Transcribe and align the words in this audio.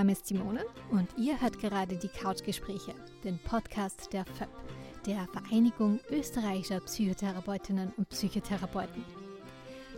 Name 0.00 0.12
ist 0.12 0.26
Simone 0.28 0.64
und 0.90 1.10
ihr 1.18 1.38
hört 1.42 1.58
gerade 1.58 1.94
die 1.94 2.08
Couchgespräche, 2.08 2.94
den 3.22 3.38
Podcast 3.38 4.10
der 4.14 4.24
FÖP, 4.24 4.48
der 5.04 5.28
Vereinigung 5.30 6.00
österreichischer 6.08 6.80
Psychotherapeutinnen 6.80 7.92
und 7.98 8.08
Psychotherapeuten. 8.08 9.04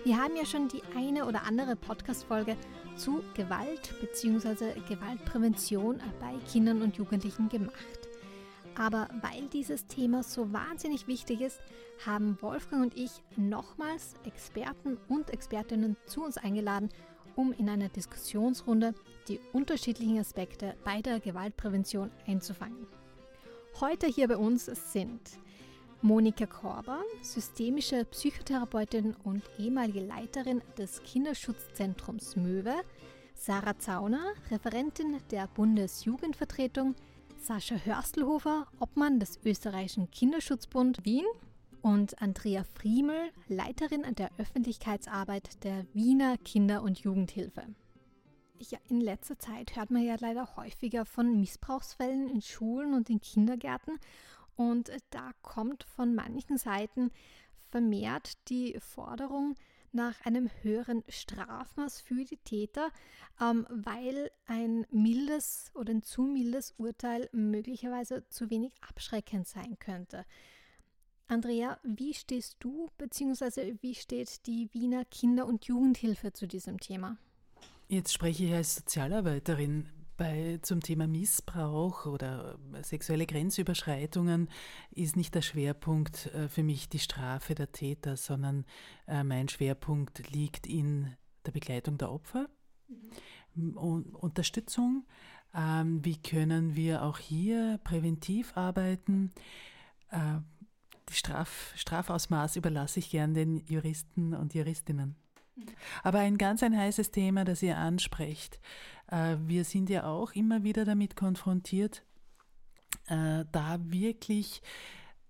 Wir 0.03 0.17
haben 0.21 0.35
ja 0.35 0.45
schon 0.45 0.67
die 0.67 0.83
eine 0.97 1.25
oder 1.25 1.45
andere 1.45 1.77
Podcast-Folge 1.77 2.57
zu 2.97 3.23
Gewalt 3.35 3.95
bzw. 4.01 4.73
Gewaltprävention 4.89 6.01
bei 6.19 6.35
Kindern 6.51 6.83
und 6.83 6.97
Jugendlichen 6.97 7.49
gemacht. 7.49 8.09
Aber 8.75 9.09
weil 9.21 9.47
dieses 9.53 9.87
Thema 9.87 10.25
so 10.25 10.53
wahnsinnig 10.53 11.07
wichtig 11.07 11.43
ist, 11.43 11.61
haben 12.05 12.37
Wolfgang 12.41 12.83
und 12.83 12.97
ich 12.97 13.13
nochmals 13.37 14.15
Experten 14.25 14.99
und 15.09 15.31
Expertinnen 15.31 15.97
zu 16.07 16.25
uns 16.25 16.39
eingeladen, 16.39 16.89
um 17.37 17.53
in 17.53 17.69
einer 17.69 17.89
Diskussionsrunde 17.89 18.95
die 19.29 19.41
unterschiedlichen 19.53 20.19
Aspekte 20.19 20.75
bei 20.85 21.01
der 21.03 21.21
Gewaltprävention 21.21 22.11
einzufangen. 22.27 22.87
Heute 23.81 24.07
hier 24.07 24.29
bei 24.29 24.37
uns 24.37 24.67
sind 24.67 25.21
Monika 26.03 26.47
Korber, 26.47 27.01
systemische 27.23 28.05
Psychotherapeutin 28.05 29.15
und 29.25 29.43
ehemalige 29.59 30.01
Leiterin 30.01 30.61
des 30.77 31.03
Kinderschutzzentrums 31.03 32.37
Möwe, 32.37 32.75
Sarah 33.35 33.79
Zauner, 33.79 34.35
Referentin 34.51 35.19
der 35.31 35.47
Bundesjugendvertretung, 35.49 36.95
Sascha 37.39 37.77
Hörstelhofer, 37.77 38.67
Obmann 38.81 39.21
des 39.21 39.39
österreichischen 39.45 40.11
Kinderschutzbund 40.11 41.05
Wien 41.05 41.25
und 41.83 42.23
Andrea 42.23 42.65
Friemel, 42.65 43.31
Leiterin 43.49 44.03
der 44.15 44.31
Öffentlichkeitsarbeit 44.39 45.63
der 45.65 45.85
Wiener 45.93 46.39
Kinder- 46.39 46.83
und 46.83 47.01
Jugendhilfe. 47.01 47.67
Ja, 48.59 48.79
in 48.89 49.01
letzter 49.01 49.39
Zeit 49.39 49.77
hört 49.77 49.91
man 49.91 50.05
ja 50.05 50.17
leider 50.21 50.57
häufiger 50.57 51.05
von 51.05 51.41
Missbrauchsfällen 51.41 52.29
in 52.29 52.41
Schulen 52.41 52.95
und 52.95 53.11
in 53.11 53.21
Kindergärten 53.21 53.99
und 54.55 54.91
da 55.11 55.33
kommt 55.43 55.83
von 55.83 56.15
manchen 56.15 56.59
Seiten 56.59 57.11
vermehrt 57.71 58.49
die 58.49 58.79
Forderung 58.79 59.57
nach 59.93 60.25
einem 60.25 60.49
höheren 60.63 61.03
Strafmaß 61.09 62.01
für 62.01 62.25
die 62.25 62.39
Täter, 62.39 62.91
ähm, 63.41 63.67
weil 63.69 64.31
ein 64.47 64.87
mildes 64.91 65.71
oder 65.75 65.93
ein 65.93 66.03
zu 66.03 66.23
mildes 66.23 66.73
Urteil 66.79 67.29
möglicherweise 67.33 68.27
zu 68.29 68.49
wenig 68.51 68.73
abschreckend 68.81 69.47
sein 69.47 69.79
könnte. 69.79 70.25
Andrea, 71.33 71.79
wie 71.83 72.13
stehst 72.13 72.59
du 72.61 72.91
bzw. 72.99 73.77
wie 73.81 73.95
steht 73.95 74.47
die 74.47 74.69
Wiener 74.75 75.07
Kinder- 75.07 75.47
und 75.47 75.65
Jugendhilfe 75.65 76.35
zu 76.35 76.47
diesem 76.47 76.79
Thema? 76.79 77.17
Jetzt 77.89 78.13
spreche 78.13 78.45
ich 78.45 78.53
als 78.53 78.75
Sozialarbeiterin. 78.75 79.89
Bei, 80.19 80.59
zum 80.61 80.83
Thema 80.83 81.07
Missbrauch 81.07 82.05
oder 82.05 82.59
sexuelle 82.83 83.25
Grenzüberschreitungen 83.25 84.51
ist 84.91 85.17
nicht 85.17 85.35
der 85.35 85.41
Schwerpunkt 85.41 86.27
äh, 86.35 86.51
für 86.51 86.63
mich 86.63 86.91
die 86.91 86.99
Strafe 86.99 87.55
der 87.55 87.73
Täter, 87.73 88.19
sondern 88.19 88.67
äh, 89.07 89.25
mein 89.25 89.49
Schwerpunkt 89.49 90.31
liegt 90.31 90.67
in 90.67 91.17
der 91.47 91.53
Begleitung 91.53 91.97
der 91.97 92.13
Opfer 92.13 92.51
mhm. 93.55 93.77
und 93.79 94.15
Unterstützung. 94.15 95.07
Ähm, 95.55 96.05
wie 96.05 96.21
können 96.21 96.77
wir 96.77 97.03
auch 97.03 97.17
hier 97.17 97.81
präventiv 97.83 98.55
arbeiten? 98.55 99.33
Äh, 100.11 100.41
Straf, 101.13 101.73
Strafausmaß 101.77 102.57
überlasse 102.57 102.99
ich 102.99 103.11
gern 103.11 103.35
den 103.35 103.65
Juristen 103.67 104.35
und 104.35 104.55
Juristinnen. 104.55 105.17
Aber 106.03 106.21
ein 106.21 106.39
ganz 106.39 106.63
ein 106.63 106.77
heißes 106.77 107.11
Thema, 107.11 107.45
das 107.45 107.63
ihr 107.63 107.77
ansprecht. 107.77 108.59
Äh, 109.09 109.37
wir 109.47 109.65
sind 109.65 109.91
ja 109.91 110.05
auch 110.05 110.33
immer 110.33 110.65
wieder 110.65 110.85
damit 110.85 111.17
konfrontiert, 111.17 112.03
äh, 113.09 113.45
da 113.53 113.79
wirklich 113.83 114.63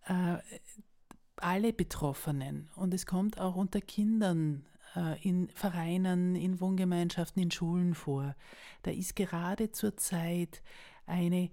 äh, 0.06 0.38
alle 1.36 1.72
Betroffenen 1.72 2.70
und 2.76 2.94
es 2.94 3.06
kommt 3.06 3.40
auch 3.40 3.56
unter 3.56 3.80
Kindern 3.80 4.66
in 5.22 5.48
Vereinen, 5.54 6.36
in 6.36 6.60
Wohngemeinschaften, 6.60 7.42
in 7.42 7.50
Schulen 7.50 7.94
vor. 7.94 8.36
Da 8.82 8.90
ist 8.90 9.16
gerade 9.16 9.72
zur 9.72 9.96
Zeit 9.96 10.62
eine 11.06 11.50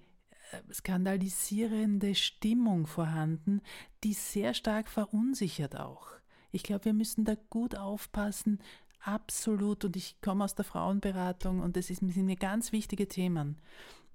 skandalisierende 0.72 2.16
Stimmung 2.16 2.88
vorhanden, 2.88 3.62
die 4.04 4.14
sehr 4.14 4.54
stark 4.54 4.90
verunsichert 4.90 5.76
auch. 5.78 6.08
Ich 6.52 6.64
glaube, 6.64 6.86
wir 6.86 6.94
müssen 6.94 7.26
da 7.26 7.36
gut 7.50 7.76
aufpassen, 7.76 8.60
absolut. 9.02 9.86
Und 9.86 9.96
ich 9.96 10.20
komme 10.22 10.44
aus 10.44 10.56
der 10.56 10.66
Frauenberatung 10.66 11.60
und 11.60 11.76
das 11.76 11.88
sind 11.88 12.16
mir 12.16 12.36
ganz 12.36 12.72
wichtige 12.72 13.08
Themen. 13.08 13.62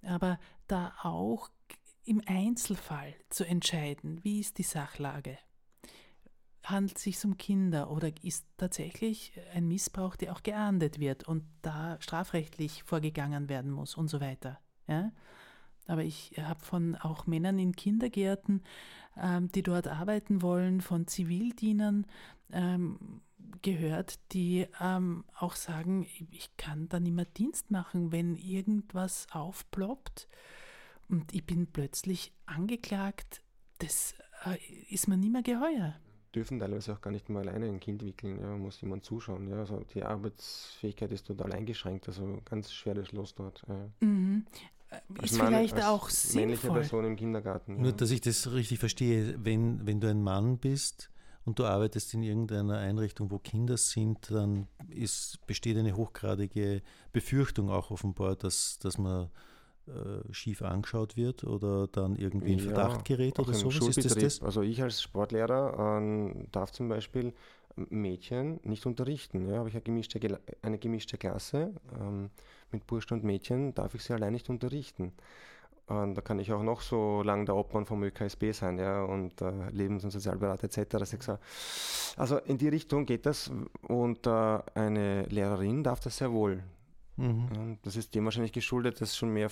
Aber 0.02 0.38
da 0.66 0.94
auch 1.02 1.50
im 2.04 2.20
Einzelfall 2.26 3.14
zu 3.30 3.44
entscheiden, 3.44 4.22
wie 4.24 4.40
ist 4.40 4.58
die 4.58 4.62
Sachlage? 4.62 5.38
Handelt 6.64 6.96
es 6.96 7.04
sich 7.04 7.24
um 7.24 7.36
Kinder 7.36 7.90
oder 7.90 8.10
ist 8.22 8.46
tatsächlich 8.56 9.32
ein 9.52 9.68
Missbrauch, 9.68 10.16
der 10.16 10.32
auch 10.32 10.42
geahndet 10.42 10.98
wird 10.98 11.24
und 11.28 11.44
da 11.62 11.98
strafrechtlich 12.00 12.82
vorgegangen 12.84 13.48
werden 13.48 13.70
muss 13.70 13.96
und 13.96 14.08
so 14.08 14.20
weiter? 14.20 14.58
Ja? 14.86 15.12
Aber 15.86 16.02
ich 16.02 16.32
habe 16.38 16.64
von 16.64 16.96
auch 16.96 17.26
Männern 17.26 17.58
in 17.58 17.76
Kindergärten, 17.76 18.62
ähm, 19.16 19.50
die 19.52 19.62
dort 19.62 19.88
arbeiten 19.88 20.42
wollen, 20.42 20.80
von 20.80 21.06
Zivildienern 21.06 22.06
ähm, 22.52 23.20
gehört, 23.62 24.18
die 24.32 24.66
ähm, 24.80 25.24
auch 25.38 25.54
sagen, 25.56 26.06
ich 26.30 26.56
kann 26.56 26.88
da 26.88 27.00
nicht 27.00 27.14
mehr 27.14 27.24
Dienst 27.24 27.70
machen, 27.70 28.12
wenn 28.12 28.36
irgendwas 28.36 29.26
aufploppt 29.30 30.28
und 31.08 31.34
ich 31.34 31.44
bin 31.44 31.66
plötzlich 31.66 32.32
angeklagt. 32.46 33.42
Das 33.78 34.14
äh, 34.44 34.56
ist 34.88 35.08
mir 35.08 35.16
nicht 35.16 35.32
mehr 35.32 35.42
geheuer 35.42 35.94
dürfen 36.34 36.58
teilweise 36.58 36.92
auch 36.92 37.00
gar 37.00 37.10
nicht 37.10 37.28
mehr 37.28 37.42
alleine 37.42 37.66
ein 37.66 37.80
Kind 37.80 38.04
wickeln. 38.04 38.40
Ja, 38.40 38.56
muss 38.56 38.80
jemand 38.80 39.04
zuschauen. 39.04 39.48
Ja, 39.48 39.58
also 39.58 39.84
die 39.94 40.02
Arbeitsfähigkeit 40.02 41.12
ist 41.12 41.26
total 41.26 41.52
eingeschränkt. 41.52 42.08
Also 42.08 42.40
ganz 42.44 42.72
schweres 42.72 43.12
Los 43.12 43.34
dort. 43.34 43.62
Ja. 43.68 43.88
Mhm. 44.00 44.46
Als 44.90 45.32
ist 45.32 45.38
Mann, 45.38 45.48
vielleicht 45.48 45.74
als 45.74 45.84
auch 45.84 46.10
männliche 46.34 46.60
sinnvoll. 46.62 46.80
Person 46.80 47.04
im 47.04 47.16
Kindergarten. 47.16 47.80
Nur, 47.80 47.92
dass 47.92 48.10
ich 48.10 48.20
das 48.20 48.52
richtig 48.52 48.78
verstehe, 48.78 49.36
wenn, 49.42 49.86
wenn 49.86 50.00
du 50.00 50.08
ein 50.08 50.22
Mann 50.22 50.58
bist 50.58 51.10
und 51.44 51.58
du 51.58 51.64
arbeitest 51.64 52.14
in 52.14 52.22
irgendeiner 52.22 52.78
Einrichtung, 52.78 53.30
wo 53.30 53.38
Kinder 53.38 53.76
sind, 53.76 54.30
dann 54.30 54.68
ist, 54.88 55.44
besteht 55.46 55.76
eine 55.76 55.96
hochgradige 55.96 56.82
Befürchtung 57.12 57.70
auch 57.70 57.90
offenbar, 57.90 58.36
dass, 58.36 58.78
dass 58.78 58.98
man 58.98 59.30
äh, 59.86 60.32
schief 60.32 60.62
angeschaut 60.62 61.16
wird 61.16 61.44
oder 61.44 61.86
dann 61.88 62.16
irgendwie 62.16 62.54
in 62.54 62.60
Verdacht 62.60 63.04
gerät 63.04 63.38
oder 63.38 63.52
so? 63.52 63.68
Ist 63.68 64.04
das 64.04 64.14
das? 64.14 64.42
Also 64.42 64.62
ich 64.62 64.82
als 64.82 65.02
Sportlehrer 65.02 66.00
äh, 66.00 66.46
darf 66.52 66.72
zum 66.72 66.88
Beispiel 66.88 67.34
Mädchen 67.76 68.60
nicht 68.62 68.86
unterrichten. 68.86 69.46
Ja, 69.46 69.58
habe 69.58 69.68
ich 69.68 69.74
eine 69.74 69.82
gemischte, 69.82 70.38
eine 70.62 70.78
gemischte 70.78 71.18
Klasse 71.18 71.74
ähm, 72.00 72.30
mit 72.74 72.86
Burschen 72.86 73.14
und 73.14 73.24
Mädchen, 73.24 73.74
darf 73.74 73.94
ich 73.94 74.02
sie 74.02 74.12
allein 74.12 74.32
nicht 74.32 74.50
unterrichten. 74.50 75.12
Und 75.86 76.14
da 76.14 76.22
kann 76.22 76.38
ich 76.38 76.50
auch 76.52 76.62
noch 76.62 76.80
so 76.80 77.22
lange 77.22 77.44
der 77.44 77.56
Obmann 77.56 77.84
vom 77.84 78.02
ÖKSB 78.02 78.52
sein, 78.52 78.78
ja, 78.78 79.02
und 79.04 79.42
äh, 79.42 79.68
Lebens- 79.70 80.04
und 80.04 80.10
Sozialberater 80.10 80.64
etc. 80.64 81.38
Also 82.16 82.38
in 82.38 82.56
die 82.56 82.68
Richtung 82.68 83.04
geht 83.04 83.26
das 83.26 83.50
und 83.82 84.26
äh, 84.26 84.58
eine 84.74 85.24
Lehrerin 85.24 85.82
darf 85.82 86.00
das 86.00 86.16
sehr 86.16 86.32
wohl. 86.32 86.62
Mhm. 87.16 87.78
Das 87.82 87.96
ist 87.96 88.14
dem 88.14 88.24
wahrscheinlich 88.24 88.52
geschuldet, 88.52 89.00
dass 89.00 89.10
es 89.10 89.16
schon 89.16 89.32
mehr 89.32 89.50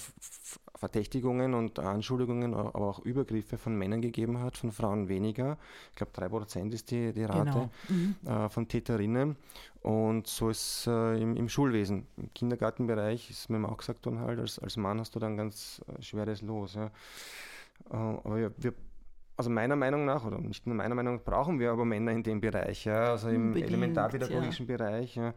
Verdächtigungen 0.74 1.54
und 1.54 1.78
Anschuldigungen, 1.78 2.54
aber 2.54 2.88
auch 2.88 2.98
Übergriffe 3.00 3.56
von 3.56 3.76
Männern 3.76 4.02
gegeben 4.02 4.40
hat, 4.40 4.56
von 4.56 4.72
Frauen 4.72 5.08
weniger. 5.08 5.58
Ich 5.90 5.96
glaube, 5.96 6.12
3% 6.12 6.72
ist 6.72 6.90
die, 6.90 7.12
die 7.12 7.24
Rate 7.24 7.44
genau. 7.44 7.70
mhm. 7.88 8.16
äh, 8.26 8.48
von 8.48 8.66
Täterinnen. 8.66 9.36
Und 9.82 10.26
so 10.26 10.50
ist 10.50 10.86
äh, 10.86 11.20
im, 11.20 11.36
im, 11.36 11.48
Schulwesen. 11.48 12.06
Im 12.16 12.32
Kindergartenbereich 12.34 13.30
ist 13.30 13.48
mir 13.48 13.68
auch 13.68 13.76
gesagt 13.76 14.06
worden, 14.06 14.20
halt, 14.20 14.38
als, 14.38 14.58
als 14.58 14.76
Mann 14.76 14.98
hast 15.00 15.14
du 15.14 15.18
dann 15.18 15.36
ganz 15.36 15.82
äh, 15.86 16.02
schweres 16.02 16.42
Los. 16.42 16.74
Ja. 16.74 16.86
Äh, 17.90 17.96
aber 17.96 18.36
wir, 18.36 18.52
wir 18.58 18.74
also 19.36 19.50
meiner 19.50 19.76
Meinung 19.76 20.04
nach, 20.04 20.24
oder 20.24 20.38
nicht 20.38 20.66
nur 20.66 20.76
meiner 20.76 20.94
Meinung 20.94 21.16
nach, 21.16 21.24
brauchen 21.24 21.58
wir 21.58 21.70
aber 21.70 21.84
Männer 21.84 22.12
in 22.12 22.22
dem 22.22 22.40
Bereich, 22.40 22.84
ja, 22.84 23.10
also 23.12 23.28
im 23.28 23.56
elementarpädagogischen 23.56 24.66
ja. 24.66 24.76
Bereich, 24.76 25.14
ja, 25.16 25.34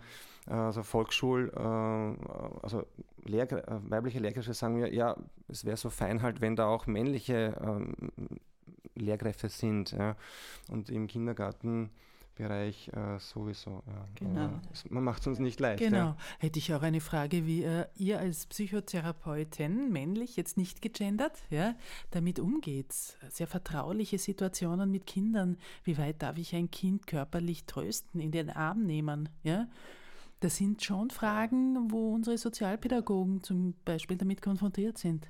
also 0.47 0.83
Volksschul, 0.83 1.51
äh, 1.55 1.59
also 1.59 2.85
Lehr 3.23 3.47
weibliche 3.87 4.19
Lehrkräfte 4.19 4.53
sagen 4.53 4.75
mir, 4.75 4.93
ja, 4.93 5.15
es 5.47 5.65
wäre 5.65 5.77
so 5.77 5.89
fein 5.89 6.21
halt, 6.21 6.41
wenn 6.41 6.55
da 6.55 6.67
auch 6.67 6.87
männliche 6.87 7.59
ähm, 7.61 7.93
Lehrkräfte 8.95 9.49
sind, 9.49 9.91
ja, 9.91 10.15
und 10.69 10.89
im 10.89 11.07
Kindergarten 11.07 11.89
Bereich 12.35 12.89
äh, 12.89 13.17
sowieso. 13.19 13.81
Ja. 13.87 14.07
Genau. 14.15 14.49
Es, 14.71 14.89
man 14.89 15.03
macht 15.03 15.21
es 15.21 15.27
uns 15.27 15.39
nicht 15.39 15.59
leicht. 15.59 15.79
Genau. 15.79 15.97
Ja. 15.97 16.17
Hätte 16.39 16.59
ich 16.59 16.73
auch 16.73 16.81
eine 16.81 16.99
Frage, 16.99 17.45
wie 17.45 17.63
äh, 17.63 17.85
ihr 17.95 18.19
als 18.19 18.45
Psychotherapeutin, 18.45 19.91
männlich, 19.91 20.35
jetzt 20.35 20.57
nicht 20.57 20.81
gegendert, 20.81 21.43
ja, 21.49 21.75
damit 22.11 22.39
umgeht. 22.39 22.91
Sehr 23.29 23.47
vertrauliche 23.47 24.17
Situationen 24.17 24.91
mit 24.91 25.05
Kindern. 25.05 25.57
Wie 25.83 25.97
weit 25.97 26.21
darf 26.21 26.37
ich 26.37 26.53
ein 26.55 26.69
Kind 26.69 27.07
körperlich 27.07 27.65
trösten, 27.65 28.19
in 28.19 28.31
den 28.31 28.49
Arm 28.49 28.85
nehmen? 28.85 29.29
Ja? 29.43 29.67
Das 30.41 30.57
sind 30.57 30.83
schon 30.83 31.09
Fragen, 31.11 31.91
wo 31.91 32.13
unsere 32.13 32.37
Sozialpädagogen 32.37 33.41
zum 33.41 33.73
Beispiel 33.85 34.17
damit 34.17 34.41
konfrontiert 34.41 34.97
sind. 34.97 35.27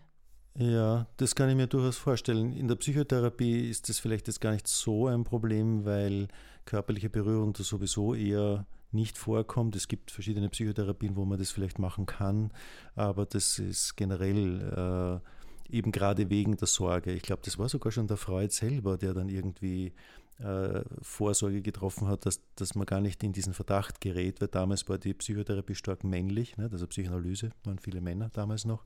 Ja, 0.58 1.06
das 1.18 1.36
kann 1.36 1.50
ich 1.50 1.56
mir 1.56 1.68
durchaus 1.68 1.98
vorstellen. 1.98 2.54
In 2.54 2.70
der 2.70 2.76
Psychotherapie 2.76 3.70
ist 3.70 3.90
das 3.90 4.00
vielleicht 4.00 4.28
jetzt 4.28 4.40
gar 4.40 4.54
nicht 4.54 4.68
so 4.68 5.08
ein 5.08 5.26
Problem, 5.26 5.84
weil 5.84 6.30
körperliche 6.64 7.10
Berührung 7.10 7.52
da 7.52 7.64
sowieso 7.64 8.14
eher 8.14 8.66
nicht 8.94 9.18
vorkommt. 9.18 9.76
Es 9.76 9.90
gibt 9.90 10.12
verschiedene 10.12 10.48
Psychotherapien, 10.48 11.18
wo 11.18 11.26
man 11.26 11.38
das 11.38 11.52
vielleicht 11.52 11.78
machen 11.78 12.06
kann, 12.06 12.52
aber 12.96 13.26
das 13.26 13.60
ist 13.60 13.98
generell 13.98 15.22
äh, 15.70 15.76
eben 15.76 15.92
gerade 15.92 16.30
wegen 16.30 16.56
der 16.56 16.68
Sorge. 16.68 17.12
Ich 17.12 17.24
glaube, 17.24 17.42
das 17.44 17.60
war 17.60 17.68
sogar 17.68 17.92
schon 17.92 18.08
der 18.08 18.16
Freud 18.16 18.54
selber, 18.54 18.98
der 18.98 19.14
dann 19.14 19.28
irgendwie 19.28 19.92
äh, 20.40 20.84
Vorsorge 21.02 21.62
getroffen 21.62 22.08
hat, 22.08 22.26
dass, 22.26 22.40
dass 22.56 22.76
man 22.76 22.86
gar 22.86 23.02
nicht 23.02 23.22
in 23.24 23.34
diesen 23.34 23.54
Verdacht 23.54 24.00
gerät, 24.00 24.40
weil 24.40 24.48
damals 24.48 24.88
war 24.88 25.00
die 25.00 25.14
Psychotherapie 25.14 25.76
stark 25.76 26.06
männlich, 26.06 26.56
ne? 26.56 26.70
also 26.72 26.88
Psychoanalyse 26.88 27.50
waren 27.66 27.80
viele 27.80 28.00
Männer 28.00 28.30
damals 28.32 28.64
noch. 28.64 28.86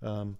Ähm, 0.00 0.36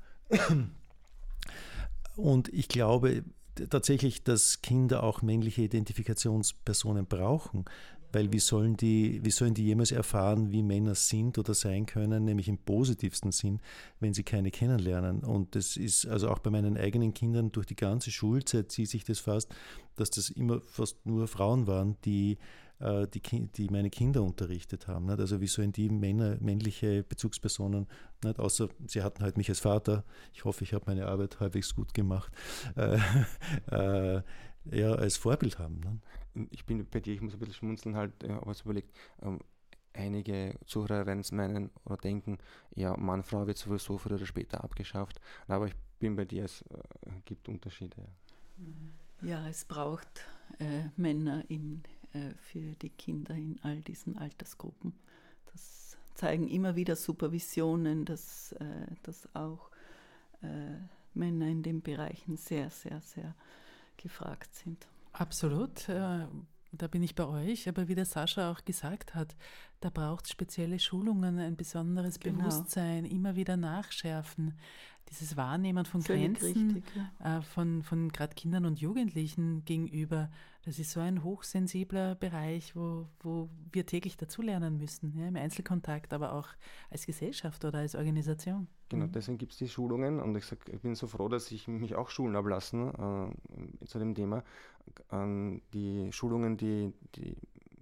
und 2.17 2.49
ich 2.49 2.69
glaube 2.69 3.25
tatsächlich, 3.69 4.25
dass 4.25 4.63
Kinder 4.63 5.03
auch 5.03 5.23
männliche 5.23 5.63
Identifikationspersonen 5.63 7.07
brauchen, 7.07 7.65
weil 8.13 8.33
wie 8.33 8.39
sollen 8.39 8.77
die, 8.77 9.25
wie 9.25 9.31
sollen 9.31 9.55
die 9.55 9.65
jemals 9.65 9.91
erfahren, 9.91 10.53
wie 10.53 10.63
Männer 10.63 10.95
sind 10.95 11.39
oder 11.39 11.55
sein 11.55 11.87
können, 11.87 12.25
nämlich 12.25 12.49
im 12.49 12.59
positivsten 12.59 13.33
Sinn, 13.33 13.61
wenn 14.01 14.13
sie 14.13 14.23
keine 14.23 14.51
kennenlernen. 14.51 15.21
Und 15.21 15.55
das 15.55 15.77
ist 15.77 16.07
also 16.07 16.29
auch 16.29 16.39
bei 16.39 16.51
meinen 16.51 16.77
eigenen 16.77 17.15
Kindern 17.15 17.53
durch 17.53 17.67
die 17.67 17.77
ganze 17.77 18.11
Schulzeit 18.11 18.71
zieht 18.71 18.91
sich 18.91 19.05
das 19.05 19.19
fast, 19.19 19.55
dass 19.97 20.11
das 20.11 20.31
immer 20.31 20.61
fast 20.61 21.05
nur 21.07 21.27
Frauen 21.27 21.67
waren, 21.67 21.97
die 22.05 22.39
die, 22.83 23.21
die, 23.49 23.69
meine 23.69 23.91
Kinder 23.91 24.23
unterrichtet 24.23 24.89
haben. 24.89 25.07
Nicht? 25.07 25.21
Also 25.21 25.41
wie 25.41 25.47
sollen 25.47 25.73
die 25.73 25.89
Männer, 25.89 26.37
männliche 26.41 27.05
Bezugspersonen, 27.05 27.87
nicht? 28.25 28.39
außer 28.39 28.69
sie 28.87 29.03
hatten 29.03 29.23
halt 29.23 29.37
mich 29.37 29.49
als 29.49 29.61
Vater, 29.61 30.05
ich 30.33 30.45
hoffe, 30.45 30.65
ich 30.65 30.75
habe 30.75 30.85
meine 30.87 31.07
Arbeit 31.07 31.41
halbwegs 31.41 31.75
gut 31.75 31.95
gemacht, 31.95 32.33
äh, 32.77 32.99
äh, 33.71 34.23
ja, 34.65 34.93
als 34.93 35.17
Vorbild 35.17 35.59
haben. 35.59 35.81
Ne? 35.81 35.99
ich 36.51 36.65
bin 36.65 36.87
bei 36.89 37.01
dir, 37.01 37.15
ich 37.15 37.21
muss 37.21 37.35
ein 37.35 37.39
bisschen 37.39 37.55
schmunzeln 37.55 37.97
halt, 37.97 38.23
ja, 38.23 38.41
was 38.45 38.63
überlegt, 38.63 38.93
ähm, 39.23 39.41
einige 39.95 40.59
Zuhörerinnen 40.67 41.25
meinen 41.33 41.71
oder 41.85 41.97
denken, 41.99 42.39
ja, 42.75 42.97
Mann, 42.97 43.23
Frau 43.23 43.47
wird 43.47 43.59
sowieso 43.59 43.99
früher 43.99 44.17
oder 44.17 44.27
später 44.27 44.65
abgeschafft. 44.65 45.21
Aber 45.49 45.67
ich 45.67 45.75
bin 45.99 46.17
bei 46.17 46.25
dir, 46.25 46.45
es 46.45 46.63
äh, 46.63 47.11
gibt 47.25 47.49
Unterschiede. 47.49 47.97
Ja, 49.21 49.29
ja 49.29 49.49
es 49.49 49.65
braucht 49.65 50.27
äh, 50.59 50.85
Männer 50.97 51.45
in, 51.49 51.83
äh, 51.85 52.02
für 52.39 52.75
die 52.83 52.91
Kinder 52.91 53.35
in 53.35 53.59
all 53.63 53.81
diesen 53.81 54.19
Altersgruppen. 54.19 54.93
Das 55.53 55.97
zeigen 56.15 56.49
immer 56.49 56.77
wieder 56.77 56.97
Supervisionen, 56.97 58.05
dass, 58.05 58.53
äh, 58.53 58.87
dass 59.03 59.29
auch 59.35 59.71
äh, 60.43 60.77
Männer 61.15 61.47
in 61.47 61.63
den 61.63 61.83
Bereichen 61.83 62.37
sehr, 62.37 62.71
sehr, 62.71 63.01
sehr 63.01 63.35
gefragt 63.97 64.55
sind. 64.55 64.87
Absolut. 65.13 65.89
Äh, 65.89 66.27
da 66.73 66.87
bin 66.87 67.03
ich 67.03 67.15
bei 67.15 67.27
euch. 67.27 67.69
Aber 67.69 67.89
wie 67.89 67.95
der 67.95 68.07
Sascha 68.07 68.51
auch 68.51 68.65
gesagt 68.65 69.15
hat, 69.15 69.37
da 69.81 69.91
braucht 69.91 70.25
es 70.25 70.31
spezielle 70.31 70.79
Schulungen, 70.79 71.39
ein 71.39 71.57
besonderes 71.57 72.19
genau. 72.19 72.39
Bewusstsein, 72.39 73.05
immer 73.05 73.37
wieder 73.37 73.57
nachschärfen. 73.57 74.55
Dieses 75.11 75.37
Wahrnehmen 75.37 75.85
von 75.85 76.01
Völlig 76.01 76.39
Grenzen 76.39 76.71
richtig, 76.73 76.85
ja. 77.21 77.39
äh, 77.39 77.43
von, 77.43 77.83
von 77.83 78.11
gerade 78.11 78.35
Kindern 78.35 78.65
und 78.65 78.81
Jugendlichen 78.81 79.65
gegenüber, 79.65 80.31
das 80.65 80.79
ist 80.79 80.93
so 80.93 81.01
ein 81.01 81.25
hochsensibler 81.25 82.15
Bereich, 82.15 82.77
wo, 82.77 83.09
wo 83.21 83.49
wir 83.73 83.85
täglich 83.85 84.17
dazulernen 84.17 84.79
müssen, 84.79 85.13
ja, 85.19 85.27
im 85.27 85.37
Einzelkontakt, 85.37 86.13
aber 86.13 86.33
auch 86.33 86.49
als 86.91 87.05
Gesellschaft 87.05 87.65
oder 87.65 87.79
als 87.79 87.95
Organisation. 87.95 88.69
Genau, 88.89 89.07
mhm. 89.07 89.13
deswegen 89.13 89.39
gibt 89.39 89.53
es 89.53 89.59
die 89.59 89.69
Schulungen 89.69 90.21
und 90.21 90.37
ich, 90.37 90.45
sag, 90.45 90.69
ich 90.69 90.81
bin 90.81 90.95
so 90.95 91.07
froh, 91.09 91.29
dass 91.29 91.51
ich 91.51 91.67
mich 91.67 91.97
auch 91.97 92.11
schulen 92.11 92.37
habe 92.37 92.51
lassen 92.51 93.33
äh, 93.83 93.87
zu 93.87 93.99
dem 93.99 94.15
Thema. 94.15 94.45
Äh, 95.11 95.61
die 95.73 96.13
Schulungen, 96.13 96.57
die, 96.57 96.93
die 97.17 97.37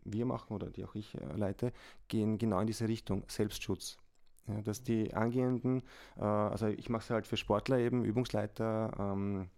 wir 0.05 0.25
machen 0.25 0.55
oder 0.55 0.71
die 0.71 0.85
auch 0.85 0.95
ich 0.95 1.15
äh, 1.15 1.37
leite, 1.37 1.73
gehen 2.09 2.39
genau 2.39 2.61
in 2.61 2.67
diese 2.67 2.89
Richtung, 2.89 3.25
Selbstschutz. 3.29 3.99
Ja, 4.47 4.63
dass 4.63 4.83
die 4.83 5.13
Angehenden, 5.13 5.83
äh, 6.17 6.23
also 6.23 6.67
ich 6.69 6.89
mache 6.89 7.03
es 7.03 7.11
halt 7.11 7.27
für 7.27 7.37
Sportler 7.37 7.79
eben, 7.79 8.05
Übungsleiter, 8.05 8.91
ähm, 8.99 9.49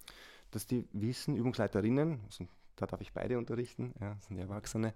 dass 0.51 0.67
die 0.67 0.87
wissen, 0.93 1.37
Übungsleiterinnen, 1.37 2.21
also 2.27 2.47
da 2.83 2.87
darf 2.87 3.01
ich 3.01 3.13
beide 3.13 3.39
unterrichten, 3.39 3.95
ja, 4.01 4.17
sind 4.21 4.39
Erwachsene, 4.39 4.93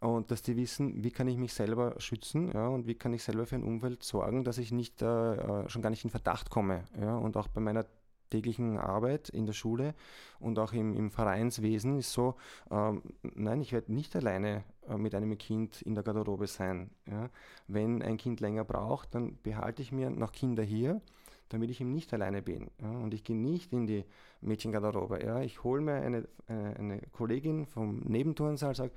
und 0.00 0.30
dass 0.30 0.42
die 0.42 0.56
wissen, 0.56 1.02
wie 1.02 1.10
kann 1.10 1.28
ich 1.28 1.36
mich 1.36 1.54
selber 1.54 1.94
schützen 1.98 2.50
ja, 2.52 2.66
und 2.66 2.86
wie 2.86 2.94
kann 2.94 3.12
ich 3.14 3.22
selber 3.22 3.46
für 3.46 3.54
ein 3.54 3.62
Umfeld 3.62 4.02
sorgen, 4.02 4.44
dass 4.44 4.58
ich 4.58 4.72
nicht 4.72 5.02
äh, 5.02 5.34
äh 5.34 5.68
schon 5.68 5.82
gar 5.82 5.90
nicht 5.90 6.04
in 6.04 6.10
Verdacht 6.10 6.50
komme. 6.50 6.84
Ja, 7.00 7.16
und 7.16 7.36
auch 7.36 7.48
bei 7.48 7.60
meiner 7.60 7.86
täglichen 8.30 8.78
Arbeit 8.78 9.28
in 9.28 9.46
der 9.46 9.52
Schule 9.52 9.94
und 10.40 10.58
auch 10.58 10.72
im, 10.72 10.94
im 10.94 11.10
Vereinswesen 11.10 11.98
ist 11.98 12.12
so, 12.12 12.34
ähm, 12.70 13.02
nein, 13.22 13.60
ich 13.60 13.72
werde 13.72 13.92
nicht 13.92 14.16
alleine 14.16 14.64
äh, 14.88 14.96
mit 14.96 15.14
einem 15.14 15.38
Kind 15.38 15.82
in 15.82 15.94
der 15.94 16.02
Garderobe 16.02 16.46
sein. 16.46 16.90
Ja. 17.06 17.30
Wenn 17.68 18.02
ein 18.02 18.16
Kind 18.16 18.40
länger 18.40 18.64
braucht, 18.64 19.14
dann 19.14 19.38
behalte 19.42 19.82
ich 19.82 19.92
mir 19.92 20.10
noch 20.10 20.32
Kinder 20.32 20.62
hier, 20.64 21.00
damit 21.48 21.70
ich 21.70 21.80
eben 21.80 21.92
nicht 21.92 22.12
alleine 22.12 22.42
bin. 22.42 22.70
Ja. 22.80 22.90
Und 22.90 23.14
ich 23.14 23.24
gehe 23.24 23.36
nicht 23.36 23.72
in 23.72 23.86
die 23.86 24.04
Mädchengarderobe. 24.40 25.24
Ja. 25.24 25.40
Ich 25.40 25.62
hole 25.62 25.80
mir 25.80 25.94
eine, 25.94 26.26
eine, 26.48 26.72
äh, 26.72 26.78
eine, 26.78 27.00
Kollegin 27.12 27.66
vom 27.66 28.00
Nebenturnsaal 28.00 28.74
sage, 28.74 28.92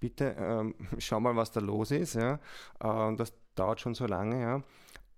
bitte 0.00 0.36
ähm, 0.38 0.74
schau 0.98 1.20
mal, 1.20 1.36
was 1.36 1.52
da 1.52 1.60
los 1.60 1.90
ist. 1.90 2.14
Ja. 2.14 2.38
Äh, 2.80 3.16
das 3.16 3.32
dauert 3.54 3.80
schon 3.80 3.94
so 3.94 4.06
lange. 4.06 4.40
Ja. 4.40 4.62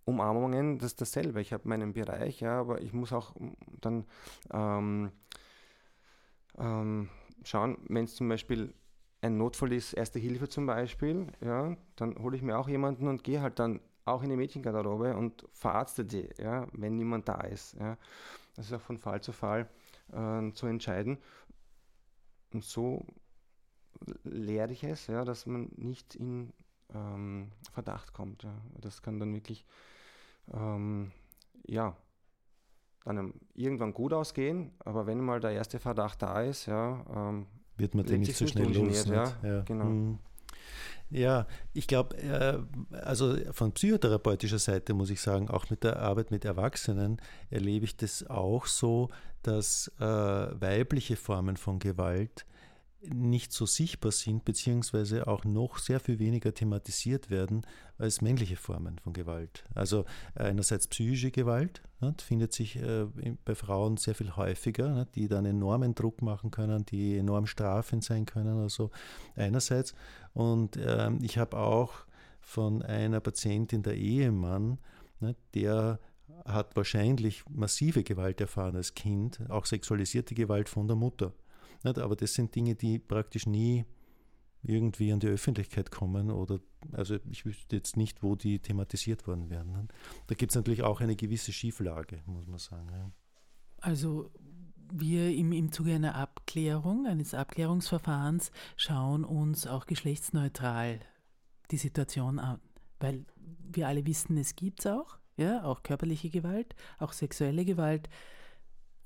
Umarmungen, 0.04 0.78
das 0.78 0.92
ist 0.92 1.00
dasselbe. 1.02 1.40
Ich 1.40 1.52
habe 1.52 1.68
meinen 1.68 1.92
Bereich, 1.92 2.40
ja, 2.40 2.58
aber 2.60 2.80
ich 2.80 2.94
muss 2.94 3.12
auch 3.12 3.34
dann 3.80 4.06
ähm, 4.50 5.10
ähm, 6.56 7.10
schauen, 7.44 7.76
wenn 7.88 8.04
es 8.04 8.14
zum 8.14 8.28
Beispiel 8.28 8.72
ein 9.20 9.36
Notfall 9.36 9.72
ist, 9.72 9.92
Erste 9.92 10.18
Hilfe 10.18 10.48
zum 10.48 10.66
Beispiel, 10.66 11.26
ja, 11.40 11.76
dann 11.96 12.16
hole 12.18 12.36
ich 12.36 12.42
mir 12.42 12.58
auch 12.58 12.68
jemanden 12.68 13.08
und 13.08 13.24
gehe 13.24 13.42
halt 13.42 13.58
dann 13.58 13.80
auch 14.10 14.22
in 14.22 14.30
die 14.30 14.36
Mädchengarderobe 14.36 15.16
und 15.16 15.44
verarzte 15.52 16.04
die, 16.04 16.28
ja, 16.38 16.66
wenn 16.72 16.96
niemand 16.96 17.28
da 17.28 17.40
ist. 17.40 17.74
Ja. 17.78 17.96
Das 18.56 18.66
ist 18.66 18.72
auch 18.72 18.80
von 18.80 18.98
Fall 18.98 19.20
zu 19.20 19.32
Fall 19.32 19.68
äh, 20.12 20.52
zu 20.52 20.66
entscheiden. 20.66 21.18
Und 22.52 22.64
so 22.64 23.04
lehre 24.24 24.72
ich 24.72 24.84
es, 24.84 25.06
ja, 25.06 25.24
dass 25.24 25.46
man 25.46 25.70
nicht 25.76 26.14
in 26.14 26.52
ähm, 26.94 27.52
Verdacht 27.72 28.12
kommt. 28.12 28.42
Ja. 28.42 28.54
Das 28.80 29.02
kann 29.02 29.18
dann 29.18 29.34
wirklich 29.34 29.64
ähm, 30.52 31.12
ja, 31.66 31.96
dann 33.04 33.32
irgendwann 33.54 33.94
gut 33.94 34.12
ausgehen, 34.12 34.72
aber 34.80 35.06
wenn 35.06 35.20
mal 35.20 35.40
der 35.40 35.52
erste 35.52 35.78
Verdacht 35.78 36.22
da 36.22 36.42
ist, 36.42 36.66
ja, 36.66 37.04
ähm, 37.14 37.46
wird 37.76 37.94
man 37.94 38.04
den 38.04 38.20
nicht 38.20 38.36
so 38.36 38.46
schnell 38.46 38.72
los. 38.72 39.06
Ja, 39.06 39.36
ja. 39.42 39.60
Genau. 39.62 39.84
Mhm. 39.84 40.18
Ja, 41.10 41.46
ich 41.72 41.86
glaube, 41.86 42.16
äh, 42.18 42.58
also 42.96 43.36
von 43.52 43.72
psychotherapeutischer 43.72 44.58
Seite 44.58 44.92
muss 44.92 45.10
ich 45.10 45.20
sagen, 45.20 45.48
auch 45.48 45.70
mit 45.70 45.82
der 45.82 46.00
Arbeit 46.00 46.30
mit 46.30 46.44
Erwachsenen 46.44 47.20
erlebe 47.50 47.86
ich 47.86 47.96
das 47.96 48.26
auch 48.28 48.66
so, 48.66 49.08
dass 49.42 49.90
äh, 49.98 50.04
weibliche 50.04 51.16
Formen 51.16 51.56
von 51.56 51.78
Gewalt 51.78 52.44
nicht 53.00 53.52
so 53.52 53.64
sichtbar 53.64 54.10
sind, 54.12 54.44
beziehungsweise 54.44 55.26
auch 55.26 55.44
noch 55.44 55.78
sehr 55.78 56.00
viel 56.00 56.18
weniger 56.18 56.52
thematisiert 56.52 57.30
werden 57.30 57.64
als 57.96 58.20
männliche 58.20 58.56
Formen 58.56 58.98
von 58.98 59.12
Gewalt. 59.12 59.64
Also 59.74 60.04
einerseits 60.34 60.88
psychische 60.88 61.30
Gewalt 61.30 61.82
ne, 62.00 62.14
findet 62.20 62.52
sich 62.52 62.76
äh, 62.76 63.06
bei 63.44 63.54
Frauen 63.54 63.96
sehr 63.96 64.14
viel 64.14 64.34
häufiger, 64.36 64.88
ne, 64.88 65.06
die 65.14 65.28
dann 65.28 65.44
enormen 65.44 65.94
Druck 65.94 66.22
machen 66.22 66.50
können, 66.50 66.84
die 66.86 67.16
enorm 67.16 67.46
strafend 67.46 68.02
sein 68.02 68.26
können. 68.26 68.58
Also 68.58 68.90
einerseits. 69.36 69.94
Und 70.34 70.76
äh, 70.76 71.10
ich 71.22 71.38
habe 71.38 71.56
auch 71.56 71.92
von 72.40 72.82
einer 72.82 73.20
Patientin 73.20 73.82
der 73.82 73.94
Ehemann, 73.94 74.78
ne, 75.20 75.36
der 75.54 76.00
hat 76.44 76.76
wahrscheinlich 76.76 77.44
massive 77.48 78.02
Gewalt 78.02 78.40
erfahren 78.40 78.76
als 78.76 78.94
Kind, 78.94 79.40
auch 79.50 79.66
sexualisierte 79.66 80.34
Gewalt 80.34 80.68
von 80.68 80.86
der 80.88 80.96
Mutter. 80.96 81.32
Aber 81.82 82.16
das 82.16 82.34
sind 82.34 82.54
Dinge, 82.54 82.74
die 82.74 82.98
praktisch 82.98 83.46
nie 83.46 83.84
irgendwie 84.62 85.12
an 85.12 85.20
die 85.20 85.28
Öffentlichkeit 85.28 85.90
kommen 85.90 86.30
oder 86.30 86.60
also 86.92 87.18
ich 87.30 87.46
wüsste 87.46 87.76
jetzt 87.76 87.96
nicht, 87.96 88.22
wo 88.22 88.34
die 88.34 88.58
thematisiert 88.58 89.26
worden 89.26 89.50
wären. 89.50 89.88
Da 90.26 90.34
gibt 90.34 90.52
es 90.52 90.56
natürlich 90.56 90.82
auch 90.82 91.00
eine 91.00 91.16
gewisse 91.16 91.52
Schieflage, 91.52 92.22
muss 92.26 92.46
man 92.46 92.58
sagen. 92.58 93.12
Also 93.80 94.30
wir 94.92 95.34
im, 95.34 95.52
im 95.52 95.70
Zuge 95.72 95.94
einer 95.94 96.14
Abklärung, 96.14 97.06
eines 97.06 97.34
Abklärungsverfahrens 97.34 98.50
schauen 98.76 99.24
uns 99.24 99.66
auch 99.66 99.86
geschlechtsneutral 99.86 101.00
die 101.70 101.76
Situation 101.76 102.38
an, 102.38 102.60
weil 103.00 103.26
wir 103.70 103.86
alle 103.86 104.06
wissen, 104.06 104.36
es 104.38 104.56
gibt 104.56 104.80
es 104.80 104.86
auch, 104.86 105.18
ja, 105.36 105.62
auch 105.64 105.82
körperliche 105.82 106.30
Gewalt, 106.30 106.74
auch 106.98 107.12
sexuelle 107.12 107.64
Gewalt. 107.64 108.08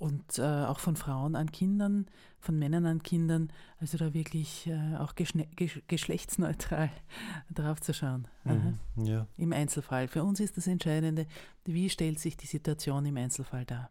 Und 0.03 0.41
äh, 0.41 0.43
auch 0.43 0.81
von 0.81 0.97
Frauen 0.97 1.37
an 1.37 1.53
Kindern, 1.53 2.07
von 2.41 2.59
Männern 2.59 2.87
an 2.87 3.05
Kindern, 3.05 3.53
also 3.79 3.97
da 3.99 4.13
wirklich 4.13 4.67
äh, 4.67 4.97
auch 4.97 5.15
geschlechtsneutral 5.15 6.91
drauf 7.55 7.81
zu 7.81 7.95
schauen. 7.95 8.27
Mhm, 8.43 8.79
ja. 9.05 9.29
Im 9.37 9.53
Einzelfall. 9.53 10.09
Für 10.09 10.25
uns 10.25 10.41
ist 10.41 10.57
das 10.57 10.67
Entscheidende, 10.67 11.27
wie 11.65 11.89
stellt 11.89 12.19
sich 12.19 12.37
die 12.37 12.49
Situation 12.49 13.07
im 13.07 13.17
Einzelfall 13.17 13.65
dar. 13.65 13.91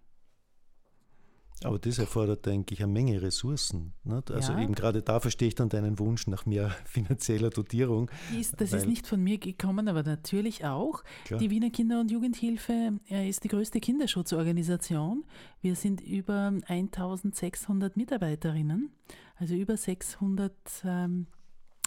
Aber 1.64 1.78
das 1.78 2.00
erfordert, 2.00 2.46
denke 2.46 2.74
ich, 2.74 2.82
eine 2.82 2.92
Menge 2.92 3.22
Ressourcen. 3.22 3.94
Nicht? 4.04 4.32
Also 4.32 4.54
ja. 4.54 4.62
eben 4.62 4.74
gerade 4.74 5.02
da 5.02 5.20
verstehe 5.20 5.48
ich 5.48 5.56
dann 5.56 5.70
deinen 5.70 6.00
Wunsch 6.00 6.28
nach 6.28 6.46
mehr 6.46 6.70
finanzieller 6.86 7.50
Dotierung. 7.50 8.10
Ist, 8.38 8.60
das 8.60 8.74
ist 8.74 8.88
nicht 8.88 9.06
von 9.06 9.22
mir 9.22 9.38
gekommen, 9.38 9.88
aber 9.88 10.04
natürlich 10.04 10.66
auch. 10.66 11.04
Klar. 11.26 11.40
Die 11.40 11.50
Wiener 11.50 11.70
Kinder- 11.70 12.00
und 12.00 12.10
Jugendhilfe 12.12 13.00
äh, 13.10 13.30
ist 13.30 13.44
die 13.44 13.48
größte 13.48 13.80
Kinderschutzorganisation. 13.80 15.24
Wir 15.62 15.76
sind 15.76 16.02
über 16.02 16.54
1600 16.68 17.96
Mitarbeiterinnen, 17.96 18.90
also 19.38 19.54
über 19.54 19.78
600 19.78 20.54
ähm, 20.84 21.28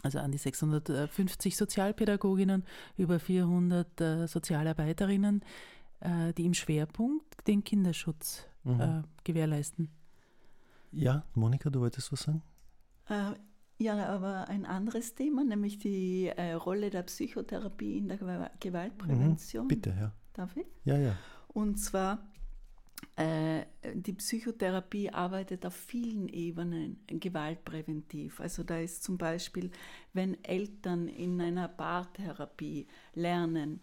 also 0.04 0.18
an 0.18 0.32
die 0.32 0.38
650 0.38 1.56
Sozialpädagoginnen, 1.56 2.64
über 2.98 3.18
400 3.18 4.00
äh, 4.00 4.26
Sozialarbeiterinnen, 4.26 5.42
äh, 6.00 6.34
die 6.34 6.44
im 6.44 6.52
Schwerpunkt 6.52 7.46
den 7.46 7.64
Kinderschutz 7.64 8.46
mhm. 8.64 8.80
äh, 8.80 9.02
gewährleisten. 9.22 9.88
Ja, 10.92 11.24
Monika, 11.34 11.70
du 11.70 11.80
wolltest 11.80 12.12
was 12.12 12.22
sagen? 12.22 12.42
Äh, 13.08 13.32
ja, 13.78 14.06
aber 14.06 14.48
ein 14.48 14.66
anderes 14.66 15.14
Thema, 15.14 15.44
nämlich 15.44 15.78
die 15.78 16.28
äh, 16.28 16.52
Rolle 16.52 16.90
der 16.90 17.02
Psychotherapie 17.02 17.98
in 17.98 18.08
der 18.08 18.18
Gewaltprävention. 18.60 19.64
Mhm, 19.64 19.68
bitte, 19.68 19.90
ja. 19.90 20.12
Darf 20.32 20.56
ich? 20.56 20.66
Ja, 20.84 20.96
ja. 20.96 21.16
Und 21.48 21.78
zwar, 21.78 22.24
äh, 23.16 23.64
die 23.94 24.12
Psychotherapie 24.12 25.10
arbeitet 25.10 25.66
auf 25.66 25.74
vielen 25.74 26.28
Ebenen 26.28 26.98
gewaltpräventiv. 27.06 28.40
Also 28.40 28.62
da 28.62 28.78
ist 28.78 29.02
zum 29.02 29.18
Beispiel, 29.18 29.70
wenn 30.12 30.42
Eltern 30.44 31.08
in 31.08 31.40
einer 31.40 31.68
Paartherapie 31.68 32.86
lernen, 33.14 33.80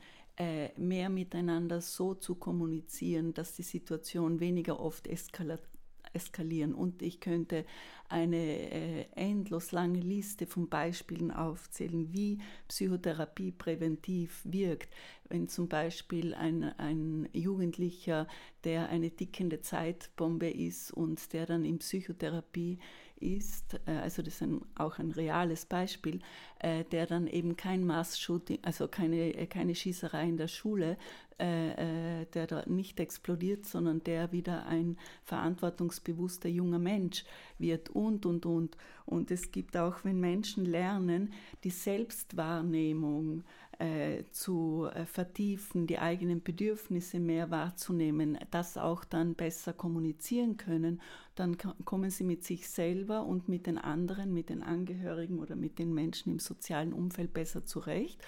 mehr 0.77 1.09
miteinander 1.09 1.81
so 1.81 2.13
zu 2.13 2.35
kommunizieren, 2.35 3.33
dass 3.33 3.55
die 3.55 3.63
Situation 3.63 4.39
weniger 4.39 4.79
oft 4.79 5.07
eskalieren. 5.07 6.73
Und 6.73 7.01
ich 7.01 7.19
könnte 7.19 7.65
eine 8.09 8.37
äh, 8.37 9.05
endlos 9.15 9.71
lange 9.71 9.99
Liste 9.99 10.45
von 10.45 10.67
Beispielen 10.67 11.31
aufzählen, 11.31 12.11
wie 12.11 12.39
Psychotherapie 12.67 13.51
präventiv 13.51 14.41
wirkt. 14.43 14.93
Wenn 15.29 15.47
zum 15.47 15.69
Beispiel 15.69 16.33
ein, 16.33 16.63
ein 16.77 17.29
Jugendlicher, 17.31 18.27
der 18.63 18.89
eine 18.89 19.11
tickende 19.11 19.61
Zeitbombe 19.61 20.49
ist 20.49 20.91
und 20.91 21.31
der 21.33 21.45
dann 21.45 21.63
in 21.63 21.79
Psychotherapie 21.79 22.79
ist, 23.21 23.79
äh, 23.85 23.91
also 23.91 24.21
das 24.21 24.35
ist 24.35 24.41
ein, 24.41 24.61
auch 24.75 24.99
ein 24.99 25.11
reales 25.11 25.65
Beispiel, 25.65 26.19
äh, 26.59 26.83
der 26.85 27.05
dann 27.05 27.27
eben 27.27 27.55
kein 27.55 27.85
Mass-Shooting, 27.85 28.59
also 28.63 28.87
keine, 28.87 29.33
äh, 29.33 29.45
keine 29.47 29.75
Schießerei 29.75 30.27
in 30.27 30.37
der 30.37 30.47
Schule, 30.47 30.97
der 31.43 32.45
da 32.45 32.63
nicht 32.67 32.99
explodiert, 32.99 33.65
sondern 33.65 34.03
der 34.03 34.31
wieder 34.31 34.67
ein 34.67 34.95
verantwortungsbewusster 35.23 36.49
junger 36.49 36.77
Mensch 36.77 37.25
wird 37.57 37.89
und, 37.89 38.27
und, 38.27 38.45
und. 38.45 38.77
Und 39.07 39.31
es 39.31 39.51
gibt 39.51 39.75
auch, 39.75 40.03
wenn 40.03 40.19
Menschen 40.19 40.65
lernen, 40.67 41.33
die 41.63 41.71
Selbstwahrnehmung, 41.71 43.43
äh, 43.81 44.25
zu 44.31 44.87
äh, 44.93 45.05
vertiefen, 45.05 45.87
die 45.87 45.97
eigenen 45.97 46.43
Bedürfnisse 46.43 47.19
mehr 47.19 47.49
wahrzunehmen, 47.49 48.37
das 48.51 48.77
auch 48.77 49.03
dann 49.03 49.33
besser 49.33 49.73
kommunizieren 49.73 50.57
können, 50.57 51.01
dann 51.33 51.57
kommen 51.57 52.11
sie 52.11 52.23
mit 52.23 52.43
sich 52.43 52.69
selber 52.69 53.25
und 53.25 53.49
mit 53.49 53.65
den 53.65 53.79
anderen, 53.79 54.35
mit 54.35 54.49
den 54.49 54.61
Angehörigen 54.61 55.39
oder 55.39 55.55
mit 55.55 55.79
den 55.79 55.95
Menschen 55.95 56.31
im 56.31 56.39
sozialen 56.39 56.93
Umfeld 56.93 57.33
besser 57.33 57.65
zurecht. 57.65 58.21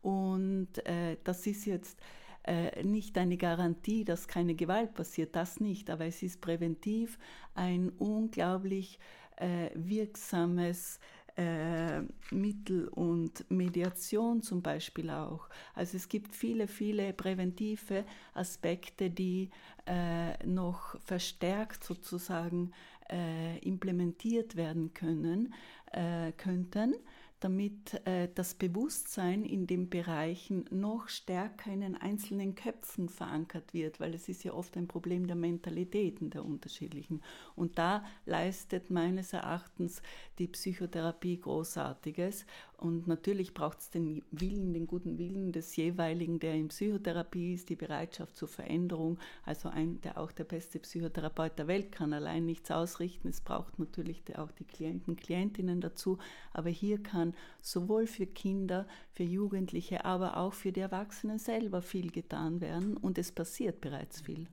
Und 0.00 0.86
äh, 0.86 1.16
das 1.24 1.44
ist 1.44 1.64
jetzt 1.64 1.98
äh, 2.44 2.84
nicht 2.84 3.18
eine 3.18 3.36
Garantie, 3.36 4.04
dass 4.04 4.28
keine 4.28 4.54
Gewalt 4.54 4.94
passiert, 4.94 5.34
das 5.34 5.58
nicht, 5.58 5.90
aber 5.90 6.06
es 6.06 6.22
ist 6.22 6.40
präventiv 6.40 7.18
ein 7.54 7.90
unglaublich 7.98 9.00
äh, 9.40 9.70
wirksames 9.74 11.00
äh, 11.40 12.02
Mittel 12.30 12.88
und 12.88 13.50
Mediation 13.50 14.42
zum 14.42 14.60
Beispiel 14.60 15.08
auch. 15.10 15.48
Also 15.74 15.96
es 15.96 16.08
gibt 16.08 16.34
viele, 16.34 16.68
viele 16.68 17.14
präventive 17.14 18.04
Aspekte, 18.34 19.08
die 19.08 19.48
äh, 19.86 20.46
noch 20.46 21.00
verstärkt 21.00 21.82
sozusagen 21.82 22.72
äh, 23.10 23.58
implementiert 23.60 24.56
werden 24.56 24.92
können, 24.92 25.54
äh, 25.92 26.32
könnten 26.32 26.94
damit 27.40 28.06
äh, 28.06 28.28
das 28.34 28.54
Bewusstsein 28.54 29.44
in 29.44 29.66
den 29.66 29.88
Bereichen 29.88 30.66
noch 30.70 31.08
stärker 31.08 31.72
in 31.72 31.80
den 31.80 31.96
einzelnen 31.96 32.54
Köpfen 32.54 33.08
verankert 33.08 33.72
wird, 33.72 33.98
weil 33.98 34.14
es 34.14 34.28
ist 34.28 34.44
ja 34.44 34.52
oft 34.52 34.76
ein 34.76 34.86
Problem 34.86 35.26
der 35.26 35.36
Mentalitäten 35.36 36.30
der 36.30 36.44
unterschiedlichen. 36.44 37.22
Und 37.56 37.78
da 37.78 38.04
leistet 38.26 38.90
meines 38.90 39.32
Erachtens 39.32 40.02
die 40.38 40.48
Psychotherapie 40.48 41.40
Großartiges. 41.40 42.44
Und 42.80 43.06
natürlich 43.06 43.52
braucht 43.52 43.80
es 43.80 43.90
den 43.90 44.22
Willen, 44.30 44.72
den 44.72 44.86
guten 44.86 45.18
Willen 45.18 45.52
des 45.52 45.76
jeweiligen, 45.76 46.40
der 46.40 46.54
in 46.54 46.68
Psychotherapie 46.68 47.52
ist, 47.52 47.68
die 47.68 47.76
Bereitschaft 47.76 48.36
zur 48.36 48.48
Veränderung. 48.48 49.18
Also 49.44 49.68
ein, 49.68 50.00
der 50.00 50.16
auch 50.16 50.32
der 50.32 50.44
beste 50.44 50.78
Psychotherapeut 50.78 51.58
der 51.58 51.66
Welt 51.66 51.92
kann 51.92 52.14
allein 52.14 52.46
nichts 52.46 52.70
ausrichten. 52.70 53.28
Es 53.28 53.42
braucht 53.42 53.78
natürlich 53.78 54.22
auch 54.38 54.50
die 54.52 54.64
Klienten, 54.64 55.16
Klientinnen 55.16 55.82
dazu. 55.82 56.16
Aber 56.54 56.70
hier 56.70 57.02
kann 57.02 57.34
sowohl 57.60 58.06
für 58.06 58.26
Kinder, 58.26 58.86
für 59.12 59.24
Jugendliche, 59.24 60.06
aber 60.06 60.38
auch 60.38 60.54
für 60.54 60.72
die 60.72 60.80
Erwachsenen 60.80 61.38
selber 61.38 61.82
viel 61.82 62.10
getan 62.10 62.62
werden. 62.62 62.96
Und 62.96 63.18
es 63.18 63.30
passiert 63.30 63.82
bereits 63.82 64.22
viel. 64.22 64.48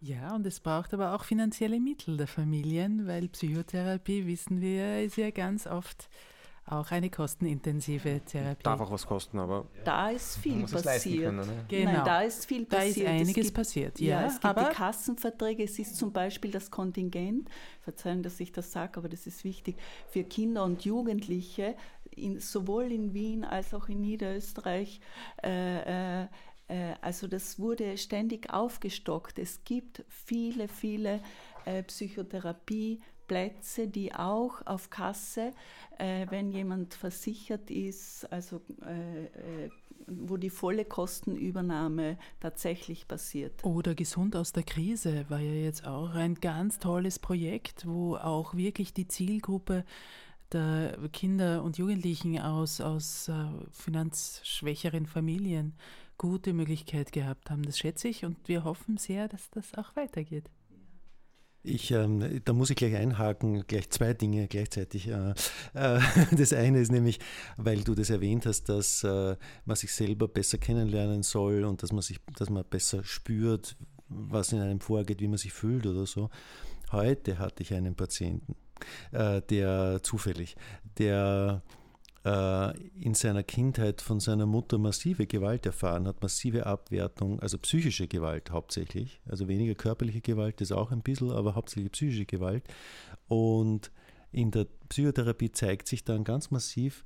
Ja, 0.00 0.34
und 0.34 0.46
es 0.46 0.60
braucht 0.60 0.94
aber 0.94 1.14
auch 1.14 1.24
finanzielle 1.24 1.80
Mittel 1.80 2.16
der 2.16 2.28
Familien, 2.28 3.06
weil 3.06 3.28
Psychotherapie, 3.28 4.26
wissen 4.26 4.60
wir, 4.60 5.02
ist 5.04 5.16
ja 5.16 5.30
ganz 5.30 5.66
oft 5.66 6.08
auch 6.70 6.90
eine 6.90 7.10
kostenintensive 7.10 8.20
Therapie. 8.20 8.62
Darf 8.62 8.80
auch 8.80 8.90
was 8.90 9.06
kosten, 9.06 9.38
aber. 9.38 9.66
Da 9.84 10.10
ist 10.10 10.36
viel 10.36 10.66
passiert. 10.66 11.24
Können, 11.24 11.46
ne? 11.46 11.64
Genau. 11.68 11.92
Nein, 11.92 12.04
da 12.04 12.20
ist 12.22 12.46
viel 12.46 12.66
passiert. 12.66 13.06
Da 13.08 13.12
ist 13.12 13.20
einiges 13.20 13.46
gibt, 13.46 13.54
passiert. 13.54 14.00
Ja, 14.00 14.20
ja 14.20 14.26
es 14.26 14.34
gibt 14.34 14.44
aber 14.44 14.64
die 14.64 14.74
Kassenverträge. 14.74 15.64
Es 15.64 15.78
ist 15.78 15.96
zum 15.96 16.12
Beispiel 16.12 16.50
das 16.50 16.70
Kontingent. 16.70 17.48
Verzeihen, 17.80 18.22
dass 18.22 18.38
ich 18.40 18.52
das 18.52 18.70
sage, 18.70 18.98
aber 18.98 19.08
das 19.08 19.26
ist 19.26 19.44
wichtig. 19.44 19.76
Für 20.08 20.24
Kinder 20.24 20.64
und 20.64 20.84
Jugendliche, 20.84 21.74
in, 22.10 22.38
sowohl 22.40 22.92
in 22.92 23.14
Wien 23.14 23.44
als 23.44 23.72
auch 23.72 23.88
in 23.88 24.00
Niederösterreich, 24.00 25.00
äh, 25.42 26.22
äh, 26.22 26.26
äh, 26.68 26.94
also 27.00 27.26
das 27.26 27.58
wurde 27.58 27.96
ständig 27.96 28.52
aufgestockt. 28.52 29.38
Es 29.38 29.64
gibt 29.64 30.04
viele, 30.08 30.68
viele 30.68 31.20
äh, 31.64 31.82
Psychotherapieplätze, 33.28 33.88
die 33.88 34.14
auch 34.14 34.66
auf 34.66 34.90
Kasse, 34.90 35.52
äh, 35.98 36.26
wenn 36.30 36.50
jemand 36.50 36.94
versichert 36.94 37.70
ist, 37.70 38.30
also 38.32 38.60
wo 40.06 40.38
die 40.38 40.50
volle 40.50 40.86
Kostenübernahme 40.86 42.16
tatsächlich 42.40 43.06
passiert. 43.06 43.62
Oder 43.62 43.94
Gesund 43.94 44.36
aus 44.36 44.52
der 44.52 44.62
Krise 44.62 45.26
war 45.28 45.40
ja 45.40 45.52
jetzt 45.52 45.86
auch 45.86 46.14
ein 46.14 46.34
ganz 46.36 46.78
tolles 46.78 47.18
Projekt, 47.18 47.86
wo 47.86 48.16
auch 48.16 48.54
wirklich 48.54 48.94
die 48.94 49.06
Zielgruppe 49.06 49.84
der 50.50 50.96
Kinder 51.12 51.62
und 51.62 51.76
Jugendlichen 51.76 52.40
aus, 52.40 52.80
aus 52.80 53.30
finanzschwächeren 53.70 55.04
Familien 55.04 55.74
gute 56.16 56.54
Möglichkeit 56.54 57.12
gehabt 57.12 57.50
haben. 57.50 57.62
Das 57.64 57.78
schätze 57.78 58.08
ich 58.08 58.24
und 58.24 58.36
wir 58.48 58.64
hoffen 58.64 58.96
sehr, 58.96 59.28
dass 59.28 59.50
das 59.50 59.74
auch 59.74 59.94
weitergeht. 59.94 60.48
Ich, 61.68 61.90
ähm, 61.90 62.40
da 62.44 62.52
muss 62.52 62.70
ich 62.70 62.76
gleich 62.76 62.96
einhaken, 62.96 63.64
gleich 63.66 63.90
zwei 63.90 64.14
Dinge 64.14 64.48
gleichzeitig. 64.48 65.08
Äh, 65.08 65.30
äh, 65.74 66.00
das 66.36 66.52
eine 66.52 66.80
ist 66.80 66.90
nämlich, 66.90 67.18
weil 67.56 67.82
du 67.82 67.94
das 67.94 68.10
erwähnt 68.10 68.46
hast, 68.46 68.68
dass 68.68 69.04
äh, 69.04 69.36
man 69.64 69.76
sich 69.76 69.92
selber 69.92 70.28
besser 70.28 70.58
kennenlernen 70.58 71.22
soll 71.22 71.64
und 71.64 71.82
dass 71.82 71.92
man 71.92 72.02
sich, 72.02 72.18
dass 72.38 72.50
man 72.50 72.64
besser 72.64 73.04
spürt, 73.04 73.76
was 74.08 74.52
in 74.52 74.60
einem 74.60 74.80
vorgeht, 74.80 75.20
wie 75.20 75.28
man 75.28 75.38
sich 75.38 75.52
fühlt 75.52 75.86
oder 75.86 76.06
so. 76.06 76.30
Heute 76.90 77.38
hatte 77.38 77.62
ich 77.62 77.74
einen 77.74 77.94
Patienten, 77.94 78.56
äh, 79.12 79.42
der 79.42 80.02
zufällig, 80.02 80.56
der 80.96 81.62
in 83.00 83.14
seiner 83.14 83.42
Kindheit 83.42 84.02
von 84.02 84.20
seiner 84.20 84.46
Mutter 84.46 84.78
massive 84.78 85.26
Gewalt 85.26 85.66
erfahren 85.66 86.06
hat, 86.06 86.22
massive 86.22 86.66
Abwertung, 86.66 87.40
also 87.40 87.58
psychische 87.58 88.08
Gewalt 88.08 88.50
hauptsächlich, 88.50 89.20
also 89.28 89.48
weniger 89.48 89.74
körperliche 89.74 90.20
Gewalt, 90.20 90.60
das 90.60 90.72
auch 90.72 90.90
ein 90.90 91.02
bisschen, 91.02 91.30
aber 91.30 91.54
hauptsächlich 91.54 91.92
psychische 91.92 92.26
Gewalt. 92.26 92.64
Und 93.28 93.90
in 94.32 94.50
der 94.50 94.66
Psychotherapie 94.88 95.52
zeigt 95.52 95.88
sich 95.88 96.04
dann 96.04 96.24
ganz 96.24 96.50
massiv, 96.50 97.04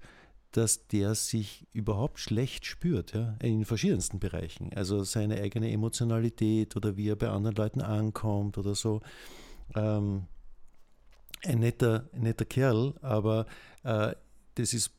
dass 0.53 0.87
der 0.87 1.15
sich 1.15 1.67
überhaupt 1.73 2.19
schlecht 2.19 2.67
spürt, 2.67 3.15
ja, 3.15 3.37
in 3.41 3.65
verschiedensten 3.65 4.19
Bereichen. 4.19 4.71
Also 4.75 5.03
seine 5.03 5.41
eigene 5.41 5.71
Emotionalität 5.73 6.77
oder 6.77 6.97
wie 6.97 7.09
er 7.09 7.17
bei 7.17 7.29
anderen 7.29 7.57
Leuten 7.57 7.81
ankommt 7.81 8.59
oder 8.59 8.75
so. 8.75 9.01
ähm, 9.75 10.27
ein 11.45 11.59
netter, 11.59 12.09
ein 12.13 12.23
netter 12.23 12.45
Kerl, 12.45 12.95
aber 13.03 13.47
äh, 13.83 14.15
das 14.55 14.75
ist, 14.75 14.93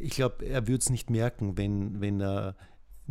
ich 0.00 0.12
glaube, 0.12 0.44
er 0.46 0.66
würde 0.66 0.80
es 0.80 0.90
nicht 0.90 1.10
merken, 1.10 1.56
wenn, 1.56 2.00
wenn 2.00 2.20
er 2.20 2.56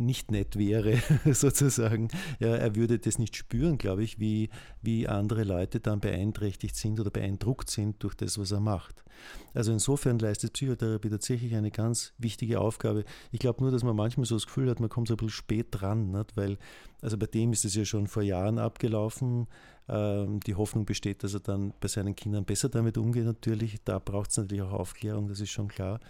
nicht 0.00 0.30
nett 0.30 0.56
wäre, 0.56 0.98
sozusagen. 1.32 2.08
Ja, 2.40 2.56
er 2.56 2.74
würde 2.74 2.98
das 2.98 3.18
nicht 3.18 3.36
spüren, 3.36 3.78
glaube 3.78 4.02
ich, 4.02 4.18
wie, 4.18 4.48
wie 4.82 5.06
andere 5.06 5.44
Leute 5.44 5.78
dann 5.78 6.00
beeinträchtigt 6.00 6.74
sind 6.74 6.98
oder 6.98 7.10
beeindruckt 7.10 7.70
sind 7.70 8.02
durch 8.02 8.14
das, 8.14 8.38
was 8.38 8.50
er 8.50 8.60
macht. 8.60 9.04
Also 9.52 9.72
insofern 9.72 10.18
leistet 10.18 10.54
Psychotherapie 10.54 11.10
tatsächlich 11.10 11.54
eine 11.54 11.70
ganz 11.70 12.14
wichtige 12.16 12.60
Aufgabe. 12.60 13.04
Ich 13.30 13.38
glaube 13.38 13.62
nur, 13.62 13.70
dass 13.70 13.84
man 13.84 13.94
manchmal 13.94 14.24
so 14.24 14.36
das 14.36 14.46
Gefühl 14.46 14.70
hat, 14.70 14.80
man 14.80 14.88
kommt 14.88 15.08
so 15.08 15.14
ein 15.14 15.18
bisschen 15.18 15.30
spät 15.30 15.66
dran, 15.70 16.10
nicht? 16.10 16.36
weil, 16.36 16.56
also 17.02 17.18
bei 17.18 17.26
dem 17.26 17.52
ist 17.52 17.66
es 17.66 17.74
ja 17.74 17.84
schon 17.84 18.06
vor 18.06 18.22
Jahren 18.22 18.58
abgelaufen. 18.58 19.46
Ähm, 19.88 20.40
die 20.40 20.54
Hoffnung 20.54 20.86
besteht, 20.86 21.22
dass 21.22 21.34
er 21.34 21.40
dann 21.40 21.74
bei 21.80 21.88
seinen 21.88 22.16
Kindern 22.16 22.44
besser 22.44 22.70
damit 22.70 22.96
umgeht 22.96 23.24
natürlich. 23.24 23.76
Da 23.84 23.98
braucht 23.98 24.30
es 24.30 24.38
natürlich 24.38 24.62
auch 24.62 24.72
Aufklärung, 24.72 25.28
das 25.28 25.40
ist 25.40 25.50
schon 25.50 25.68
klar. 25.68 26.00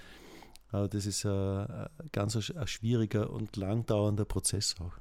Aber 0.72 0.88
das 0.88 1.06
ist 1.06 1.24
ein, 1.24 1.86
ganz 2.12 2.36
ein, 2.36 2.66
schwieriger 2.66 3.30
und 3.30 3.56
langdauernder 3.56 4.24
Prozess 4.24 4.76
auch. 4.80 4.92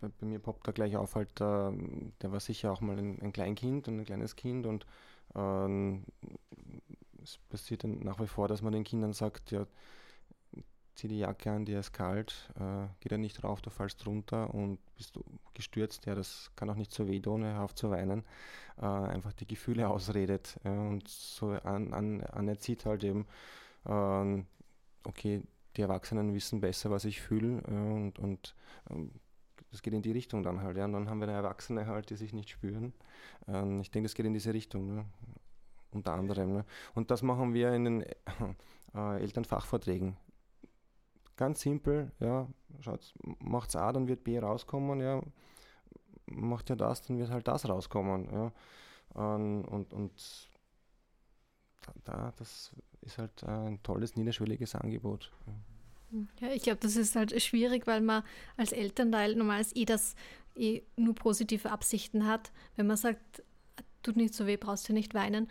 Bei, 0.00 0.08
bei 0.08 0.26
mir 0.26 0.38
poppt 0.38 0.66
da 0.68 0.72
gleich 0.72 0.96
auf, 0.96 1.16
halt, 1.16 1.40
äh, 1.40 1.72
der 2.22 2.32
war 2.32 2.40
sicher 2.40 2.72
auch 2.72 2.80
mal 2.80 2.96
ein, 2.96 3.20
ein 3.20 3.32
Kleinkind 3.32 3.88
und 3.88 3.98
ein 3.98 4.04
kleines 4.04 4.36
Kind 4.36 4.66
und 4.66 4.86
ähm, 5.34 6.04
es 7.22 7.38
passiert 7.50 7.84
dann 7.84 7.98
nach 8.00 8.20
wie 8.20 8.26
vor, 8.26 8.48
dass 8.48 8.62
man 8.62 8.72
den 8.72 8.84
Kindern 8.84 9.12
sagt, 9.12 9.50
ja, 9.50 9.66
zieh 10.94 11.08
die 11.08 11.18
Jacke 11.18 11.50
an, 11.52 11.64
die 11.64 11.72
ist 11.72 11.92
kalt, 11.92 12.50
äh, 12.58 12.86
geh 13.00 13.08
da 13.08 13.18
nicht 13.18 13.44
rauf, 13.44 13.60
du 13.60 13.70
fallst 13.70 14.04
runter 14.06 14.52
und 14.52 14.78
bist 14.96 15.14
du 15.14 15.24
gestürzt, 15.54 16.06
ja, 16.06 16.14
das 16.14 16.50
kann 16.56 16.68
auch 16.70 16.74
nicht 16.74 16.92
so 16.92 17.06
weh 17.06 17.20
tun, 17.20 17.44
auf 17.44 17.74
zu 17.74 17.90
weinen, 17.90 18.24
äh, 18.78 18.84
einfach 18.84 19.32
die 19.32 19.46
Gefühle 19.46 19.88
ausredet 19.88 20.58
äh, 20.64 20.70
und 20.70 21.06
so 21.06 21.50
an, 21.50 21.92
an, 21.94 22.22
anerzieht 22.22 22.84
halt 22.84 23.04
eben, 23.04 23.26
ähm, 23.86 24.46
okay, 25.08 25.42
die 25.76 25.82
Erwachsenen 25.82 26.34
wissen 26.34 26.60
besser, 26.60 26.90
was 26.90 27.04
ich 27.04 27.20
fühle 27.20 27.62
äh, 27.66 27.92
und, 27.92 28.18
und 28.18 28.54
ähm, 28.90 29.10
das 29.70 29.82
geht 29.82 29.94
in 29.94 30.02
die 30.02 30.12
Richtung 30.12 30.42
dann 30.42 30.62
halt. 30.62 30.76
Ja. 30.76 30.84
Und 30.84 30.92
dann 30.92 31.10
haben 31.10 31.20
wir 31.20 31.28
Erwachsene 31.28 31.86
halt, 31.86 32.10
die 32.10 32.16
sich 32.16 32.32
nicht 32.32 32.50
spüren. 32.50 32.94
Ähm, 33.46 33.80
ich 33.80 33.90
denke, 33.90 34.08
das 34.08 34.14
geht 34.14 34.26
in 34.26 34.32
diese 34.32 34.54
Richtung, 34.54 34.94
ne? 34.94 35.04
unter 35.90 36.12
anderem. 36.12 36.52
Ne? 36.52 36.64
Und 36.94 37.10
das 37.10 37.22
machen 37.22 37.54
wir 37.54 37.72
in 37.72 37.84
den 37.84 38.02
äh, 38.94 39.20
Elternfachvorträgen. 39.20 40.16
Ganz 41.36 41.60
simpel, 41.60 42.10
ja, 42.18 42.48
schaut, 42.80 43.14
macht's 43.38 43.76
A, 43.76 43.92
dann 43.92 44.08
wird 44.08 44.24
B 44.24 44.40
rauskommen, 44.40 45.00
ja, 45.00 45.22
macht 46.26 46.68
ja 46.68 46.74
das, 46.74 47.02
dann 47.02 47.16
wird 47.18 47.30
halt 47.30 47.46
das 47.46 47.68
rauskommen, 47.68 48.28
ja. 48.32 48.52
Und, 49.14 49.64
und, 49.64 49.92
und 49.92 50.50
da, 52.04 52.32
das 52.36 52.74
ist 53.08 53.18
halt 53.18 53.44
ein 53.44 53.82
tolles, 53.82 54.16
niederschwelliges 54.16 54.74
Angebot. 54.74 55.32
Ja, 56.40 56.48
ich 56.48 56.62
glaube, 56.62 56.78
das 56.80 56.96
ist 56.96 57.16
halt 57.16 57.40
schwierig, 57.42 57.86
weil 57.86 58.00
man 58.00 58.22
als 58.56 58.72
Elternteil 58.72 59.34
normalerweise 59.34 59.74
eh 59.74 59.84
das 59.84 60.14
eh 60.56 60.82
nur 60.96 61.14
positive 61.14 61.70
Absichten 61.70 62.26
hat. 62.26 62.50
Wenn 62.76 62.86
man 62.86 62.96
sagt, 62.96 63.42
tut 64.02 64.16
nicht 64.16 64.34
so 64.34 64.46
weh, 64.46 64.56
brauchst 64.56 64.88
du 64.88 64.92
nicht 64.92 65.14
weinen. 65.14 65.48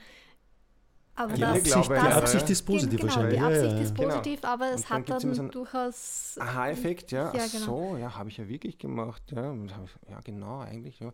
Aber 1.15 1.33
die, 1.33 1.41
das, 1.41 1.49
Absicht, 1.49 1.75
das, 1.75 1.87
die 1.87 1.93
Absicht 1.93 2.49
ist 2.51 2.61
positiv 2.61 2.99
genau, 2.99 3.15
wahrscheinlich. 3.15 3.39
Die 3.39 3.45
Absicht 3.45 3.71
ja, 3.71 3.77
ja. 3.77 3.83
ist 3.83 3.95
genau. 3.95 4.09
positiv, 4.09 4.41
genau. 4.41 4.53
aber 4.53 4.71
es 4.71 4.81
und 4.81 4.89
hat 4.91 5.09
dann, 5.09 5.21
dann 5.21 5.33
so 5.33 5.47
durchaus. 5.47 6.37
Aha-Effekt, 6.39 7.11
ja. 7.11 7.33
ja 7.33 7.47
genau. 7.47 7.65
so, 7.65 7.97
ja, 7.97 8.15
habe 8.15 8.29
ich 8.29 8.37
ja 8.37 8.47
wirklich 8.47 8.77
gemacht. 8.77 9.23
Ja, 9.31 9.55
ja 10.09 10.19
genau, 10.23 10.59
eigentlich. 10.59 10.99
Ja. 10.99 11.11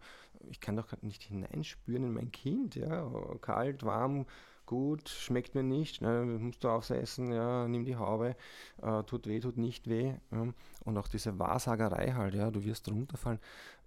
Ich 0.50 0.60
kann 0.60 0.76
doch 0.76 0.88
nicht 1.02 1.24
hineinspüren 1.24 2.04
in 2.04 2.14
mein 2.14 2.34
Kind. 2.34 2.76
Ja. 2.76 3.10
Kalt, 3.40 3.84
warm, 3.84 4.26
gut, 4.66 5.10
schmeckt 5.10 5.56
mir 5.56 5.64
nicht, 5.64 6.02
ne, 6.02 6.24
musst 6.40 6.64
du 6.64 6.70
aufsetzen, 6.70 7.32
ja, 7.32 7.68
nimm 7.68 7.86
die 7.86 7.96
Haube, 7.96 8.36
äh, 8.82 9.04
tut 9.04 9.28
weh, 9.28 9.40
tut 9.40 9.58
nicht 9.58 9.88
weh. 9.88 10.14
Ja. 10.32 10.48
Und 10.86 10.98
auch 10.98 11.08
diese 11.08 11.38
Wahrsagerei 11.40 12.14
halt, 12.14 12.36
ja, 12.36 12.52
du 12.52 12.64
wirst 12.64 12.90
runterfallen. 12.90 13.40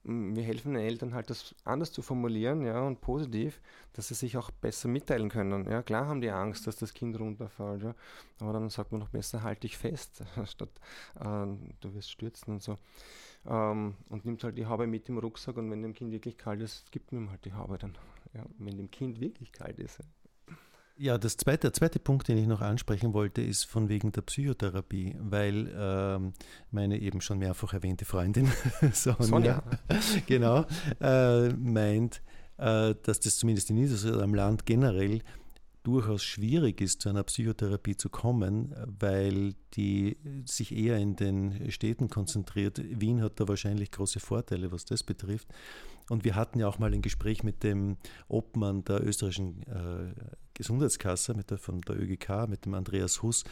Wir 0.04 0.44
helfen 0.44 0.74
den 0.74 0.82
Eltern 0.84 1.14
halt, 1.14 1.30
das 1.30 1.54
anders 1.64 1.90
zu 1.90 2.00
formulieren, 2.00 2.64
ja, 2.64 2.80
und 2.82 3.00
positiv, 3.00 3.60
dass 3.92 4.08
sie 4.08 4.14
sich 4.14 4.36
auch 4.36 4.52
besser 4.52 4.88
mitteilen 4.88 5.28
können. 5.28 5.68
Ja, 5.68 5.82
klar 5.82 6.06
haben 6.06 6.20
die 6.20 6.30
Angst, 6.30 6.66
dass 6.68 6.76
das 6.76 6.94
Kind 6.94 7.18
runterfällt, 7.18 7.82
ja, 7.82 7.94
aber 8.38 8.52
dann 8.52 8.68
sagt 8.70 8.92
man 8.92 9.00
noch 9.00 9.08
besser, 9.08 9.42
halt 9.42 9.64
dich 9.64 9.76
fest, 9.76 10.22
statt 10.46 10.70
äh, 11.16 11.46
du 11.80 11.94
wirst 11.94 12.10
stürzen 12.10 12.54
und 12.54 12.62
so. 12.62 12.78
Ähm, 13.48 13.94
und 14.08 14.24
nimmt 14.24 14.42
halt 14.44 14.58
die 14.58 14.66
Haube 14.66 14.86
mit 14.86 15.08
im 15.08 15.18
Rucksack 15.18 15.56
und 15.56 15.70
wenn 15.70 15.82
dem 15.82 15.94
Kind 15.94 16.12
wirklich 16.12 16.36
kalt 16.36 16.60
ist, 16.60 16.90
gibt 16.92 17.12
man 17.12 17.22
ihm 17.22 17.30
halt 17.30 17.44
die 17.44 17.52
Haube 17.52 17.78
dann. 17.78 17.96
Ja, 18.34 18.44
wenn 18.58 18.76
dem 18.76 18.90
Kind 18.90 19.20
wirklich 19.20 19.52
kalt 19.52 19.78
ist. 19.78 19.98
Ja. 19.98 20.04
Ja, 20.98 21.18
das 21.18 21.36
zweite, 21.36 21.62
der 21.62 21.72
zweite 21.74 21.98
Punkt, 21.98 22.28
den 22.28 22.38
ich 22.38 22.46
noch 22.46 22.62
ansprechen 22.62 23.12
wollte, 23.12 23.42
ist 23.42 23.64
von 23.64 23.90
wegen 23.90 24.12
der 24.12 24.22
Psychotherapie, 24.22 25.14
weil 25.20 25.70
ähm, 25.76 26.32
meine 26.70 26.98
eben 26.98 27.20
schon 27.20 27.38
mehrfach 27.38 27.74
erwähnte 27.74 28.06
Freundin 28.06 28.50
Sonja, 28.92 29.22
Sonja. 29.22 29.62
genau, 30.26 30.64
äh, 31.00 31.50
meint, 31.50 32.22
äh, 32.56 32.94
dass 33.02 33.20
das 33.20 33.36
zumindest 33.36 33.68
in 33.68 33.76
Niedersachsen 33.76 34.20
am 34.20 34.34
Land 34.34 34.64
generell 34.64 35.20
durchaus 35.86 36.24
schwierig 36.24 36.80
ist, 36.80 37.00
zu 37.00 37.08
einer 37.08 37.22
Psychotherapie 37.22 37.96
zu 37.96 38.10
kommen, 38.10 38.74
weil 38.98 39.54
die 39.74 40.16
sich 40.44 40.76
eher 40.76 40.96
in 40.98 41.14
den 41.14 41.70
Städten 41.70 42.08
konzentriert. 42.08 42.82
Wien 42.82 43.22
hat 43.22 43.38
da 43.38 43.46
wahrscheinlich 43.46 43.92
große 43.92 44.18
Vorteile, 44.18 44.72
was 44.72 44.84
das 44.84 45.04
betrifft. 45.04 45.46
Und 46.10 46.24
wir 46.24 46.34
hatten 46.34 46.58
ja 46.58 46.66
auch 46.66 46.80
mal 46.80 46.92
ein 46.92 47.02
Gespräch 47.02 47.44
mit 47.44 47.62
dem 47.62 47.98
Obmann 48.26 48.84
der 48.84 49.06
österreichischen 49.06 49.62
äh, 49.62 50.12
Gesundheitskasse, 50.54 51.34
mit 51.34 51.50
der, 51.50 51.58
von 51.58 51.80
der 51.82 52.00
ÖGK, 52.00 52.48
mit 52.48 52.64
dem 52.64 52.74
Andreas 52.74 53.22
Huss, 53.22 53.44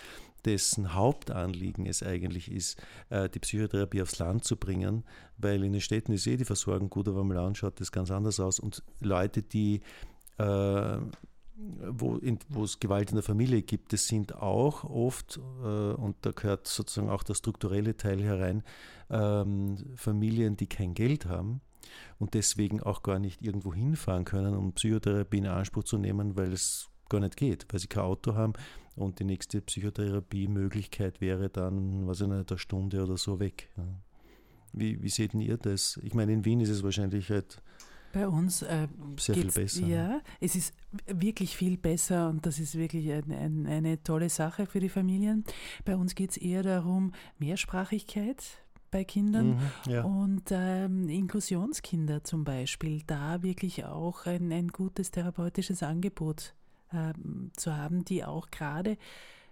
dessen 0.44 0.92
Hauptanliegen 0.92 1.86
es 1.86 2.02
eigentlich 2.02 2.50
ist, 2.50 2.82
äh, 3.10 3.28
die 3.28 3.38
Psychotherapie 3.38 4.02
aufs 4.02 4.18
Land 4.18 4.44
zu 4.44 4.56
bringen, 4.56 5.04
weil 5.38 5.62
in 5.62 5.72
den 5.72 5.80
Städten 5.80 6.12
ist 6.12 6.26
eh 6.26 6.36
die 6.36 6.44
Versorgung 6.44 6.90
gut, 6.90 7.06
aber 7.06 7.20
am 7.20 7.30
Land 7.30 7.58
schaut 7.58 7.80
das 7.80 7.92
ganz 7.92 8.10
anders 8.10 8.40
aus. 8.40 8.58
Und 8.58 8.82
Leute, 9.00 9.42
die 9.42 9.82
äh, 10.38 10.98
wo, 11.56 12.16
in, 12.16 12.38
wo 12.48 12.64
es 12.64 12.80
Gewalt 12.80 13.10
in 13.10 13.16
der 13.16 13.22
Familie 13.22 13.62
gibt, 13.62 13.92
das 13.92 14.06
sind 14.06 14.34
auch 14.34 14.84
oft, 14.84 15.38
äh, 15.62 15.92
und 15.92 16.16
da 16.22 16.32
gehört 16.32 16.66
sozusagen 16.66 17.10
auch 17.10 17.22
der 17.22 17.34
strukturelle 17.34 17.96
Teil 17.96 18.22
herein, 18.22 18.62
ähm, 19.10 19.76
Familien, 19.96 20.56
die 20.56 20.66
kein 20.66 20.94
Geld 20.94 21.26
haben 21.26 21.60
und 22.18 22.34
deswegen 22.34 22.82
auch 22.82 23.02
gar 23.02 23.18
nicht 23.18 23.42
irgendwo 23.42 23.72
hinfahren 23.74 24.24
können, 24.24 24.54
um 24.56 24.72
Psychotherapie 24.72 25.38
in 25.38 25.46
Anspruch 25.46 25.84
zu 25.84 25.98
nehmen, 25.98 26.36
weil 26.36 26.52
es 26.52 26.88
gar 27.08 27.20
nicht 27.20 27.36
geht, 27.36 27.66
weil 27.70 27.80
sie 27.80 27.86
kein 27.86 28.04
Auto 28.04 28.34
haben 28.34 28.54
und 28.96 29.18
die 29.20 29.24
nächste 29.24 29.60
Psychotherapie-Möglichkeit 29.60 31.20
wäre 31.20 31.50
dann, 31.50 32.06
was 32.06 32.20
ich 32.20 32.28
nicht, 32.28 32.50
eine 32.50 32.58
Stunde 32.58 33.02
oder 33.02 33.16
so 33.16 33.38
weg. 33.40 33.70
Wie, 34.72 35.00
wie 35.02 35.08
seht 35.08 35.34
ihr 35.34 35.56
das? 35.56 36.00
Ich 36.02 36.14
meine, 36.14 36.32
in 36.32 36.44
Wien 36.44 36.60
ist 36.60 36.70
es 36.70 36.82
wahrscheinlich 36.82 37.30
halt 37.30 37.62
bei 38.14 38.28
uns 38.28 38.62
äh, 38.62 38.86
sehr 39.18 39.34
viel 39.34 39.50
besser. 39.50 39.86
Ja, 39.86 40.20
es 40.40 40.54
ist 40.54 40.72
wirklich 41.06 41.56
viel 41.56 41.76
besser 41.76 42.28
und 42.28 42.46
das 42.46 42.60
ist 42.60 42.76
wirklich 42.76 43.10
ein, 43.12 43.32
ein, 43.32 43.66
eine 43.66 44.02
tolle 44.02 44.28
Sache 44.28 44.66
für 44.66 44.78
die 44.78 44.88
Familien. 44.88 45.44
Bei 45.84 45.96
uns 45.96 46.14
geht 46.14 46.30
es 46.30 46.36
eher 46.36 46.62
darum, 46.62 47.12
Mehrsprachigkeit 47.38 48.42
bei 48.92 49.02
Kindern 49.02 49.56
mhm, 49.56 49.92
ja. 49.92 50.04
und 50.04 50.44
ähm, 50.52 51.08
Inklusionskinder 51.08 52.22
zum 52.22 52.44
Beispiel, 52.44 53.02
da 53.06 53.42
wirklich 53.42 53.84
auch 53.84 54.26
ein, 54.26 54.52
ein 54.52 54.68
gutes 54.68 55.10
therapeutisches 55.10 55.82
Angebot 55.82 56.54
ähm, 56.92 57.50
zu 57.56 57.76
haben, 57.76 58.04
die 58.04 58.24
auch 58.24 58.50
gerade 58.52 58.96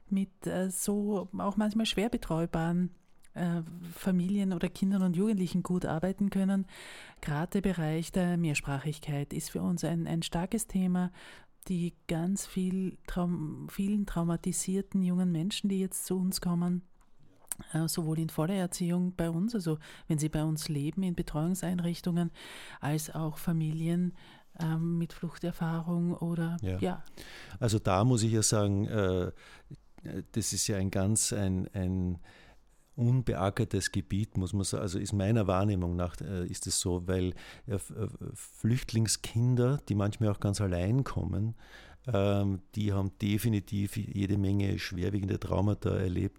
mit 0.08 0.46
äh, 0.46 0.70
so 0.70 1.28
auch 1.36 1.56
manchmal 1.56 1.86
schwer 1.86 2.08
betreubaren 2.08 2.90
äh, 3.34 3.62
Familien 3.94 4.52
oder 4.52 4.68
Kindern 4.68 5.02
und 5.02 5.16
Jugendlichen 5.16 5.62
gut 5.62 5.86
arbeiten 5.86 6.30
können. 6.30 6.66
Gerade 7.20 7.60
der 7.60 7.60
Bereich 7.62 8.12
der 8.12 8.36
Mehrsprachigkeit 8.36 9.32
ist 9.32 9.50
für 9.50 9.62
uns 9.62 9.84
ein, 9.84 10.06
ein 10.06 10.22
starkes 10.22 10.66
Thema. 10.66 11.10
Die 11.68 11.94
ganz 12.08 12.46
viel 12.46 12.98
Traum, 13.06 13.68
vielen 13.70 14.04
traumatisierten 14.04 15.02
jungen 15.02 15.30
Menschen, 15.30 15.68
die 15.68 15.78
jetzt 15.78 16.06
zu 16.06 16.18
uns 16.18 16.40
kommen, 16.40 16.82
äh, 17.72 17.86
sowohl 17.86 18.18
in 18.18 18.30
voller 18.30 18.54
Erziehung 18.54 19.14
bei 19.14 19.30
uns, 19.30 19.54
also 19.54 19.78
wenn 20.08 20.18
sie 20.18 20.28
bei 20.28 20.42
uns 20.42 20.68
leben 20.68 21.04
in 21.04 21.14
Betreuungseinrichtungen, 21.14 22.32
als 22.80 23.14
auch 23.14 23.38
Familien 23.38 24.12
ähm, 24.60 24.98
mit 24.98 25.12
Fluchterfahrung 25.12 26.14
oder 26.14 26.56
ja. 26.62 26.78
ja. 26.78 27.04
Also 27.60 27.78
da 27.78 28.04
muss 28.04 28.22
ich 28.22 28.32
ja 28.32 28.42
sagen, 28.42 28.86
äh, 28.86 29.32
das 30.32 30.52
ist 30.52 30.66
ja 30.66 30.76
ein 30.76 30.90
ganz 30.90 31.32
ein, 31.32 31.68
ein 31.74 32.18
unbeackertes 32.96 33.92
Gebiet, 33.92 34.36
muss 34.36 34.52
man 34.52 34.64
sagen. 34.64 34.82
Also 34.82 34.98
ist 34.98 35.12
meiner 35.12 35.46
Wahrnehmung 35.46 35.96
nach 35.96 36.20
äh, 36.20 36.46
ist 36.46 36.66
es 36.66 36.80
so, 36.80 37.06
weil 37.06 37.34
äh, 37.66 37.78
Flüchtlingskinder, 38.34 39.80
die 39.88 39.94
manchmal 39.94 40.30
auch 40.30 40.40
ganz 40.40 40.60
allein 40.60 41.04
kommen, 41.04 41.54
ähm, 42.06 42.60
die 42.74 42.92
haben 42.92 43.12
definitiv 43.20 43.96
jede 43.96 44.36
Menge 44.36 44.78
schwerwiegende 44.78 45.38
Traumata 45.38 45.90
erlebt. 45.90 46.38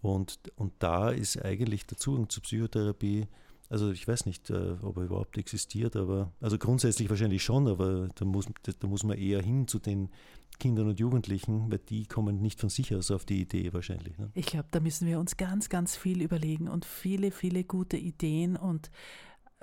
Und, 0.00 0.38
und 0.56 0.72
da 0.78 1.10
ist 1.10 1.42
eigentlich 1.42 1.86
der 1.86 1.98
Zugang 1.98 2.28
zur 2.28 2.42
Psychotherapie 2.44 3.26
Also 3.68 3.90
ich 3.90 4.06
weiß 4.06 4.26
nicht, 4.26 4.50
äh, 4.50 4.76
ob 4.82 4.96
er 4.98 5.04
überhaupt 5.04 5.36
existiert, 5.38 5.96
aber 5.96 6.32
also 6.40 6.58
grundsätzlich 6.58 7.10
wahrscheinlich 7.10 7.42
schon, 7.42 7.66
aber 7.66 8.08
da 8.14 8.24
muss, 8.24 8.46
da 8.62 8.86
muss 8.86 9.02
man 9.02 9.18
eher 9.18 9.42
hin 9.42 9.66
zu 9.66 9.78
den 9.78 10.10
Kindern 10.58 10.88
und 10.88 10.98
Jugendlichen, 10.98 11.70
weil 11.70 11.78
die 11.78 12.06
kommen 12.06 12.40
nicht 12.40 12.60
von 12.60 12.68
sich 12.68 12.94
aus 12.94 13.10
auf 13.10 13.24
die 13.24 13.40
Idee 13.40 13.72
wahrscheinlich. 13.72 14.18
Ne? 14.18 14.30
Ich 14.34 14.46
glaube, 14.46 14.68
da 14.70 14.80
müssen 14.80 15.06
wir 15.06 15.18
uns 15.18 15.36
ganz, 15.36 15.68
ganz 15.68 15.96
viel 15.96 16.22
überlegen 16.22 16.68
und 16.68 16.84
viele, 16.84 17.30
viele 17.30 17.64
gute 17.64 17.96
Ideen 17.96 18.56
und 18.56 18.90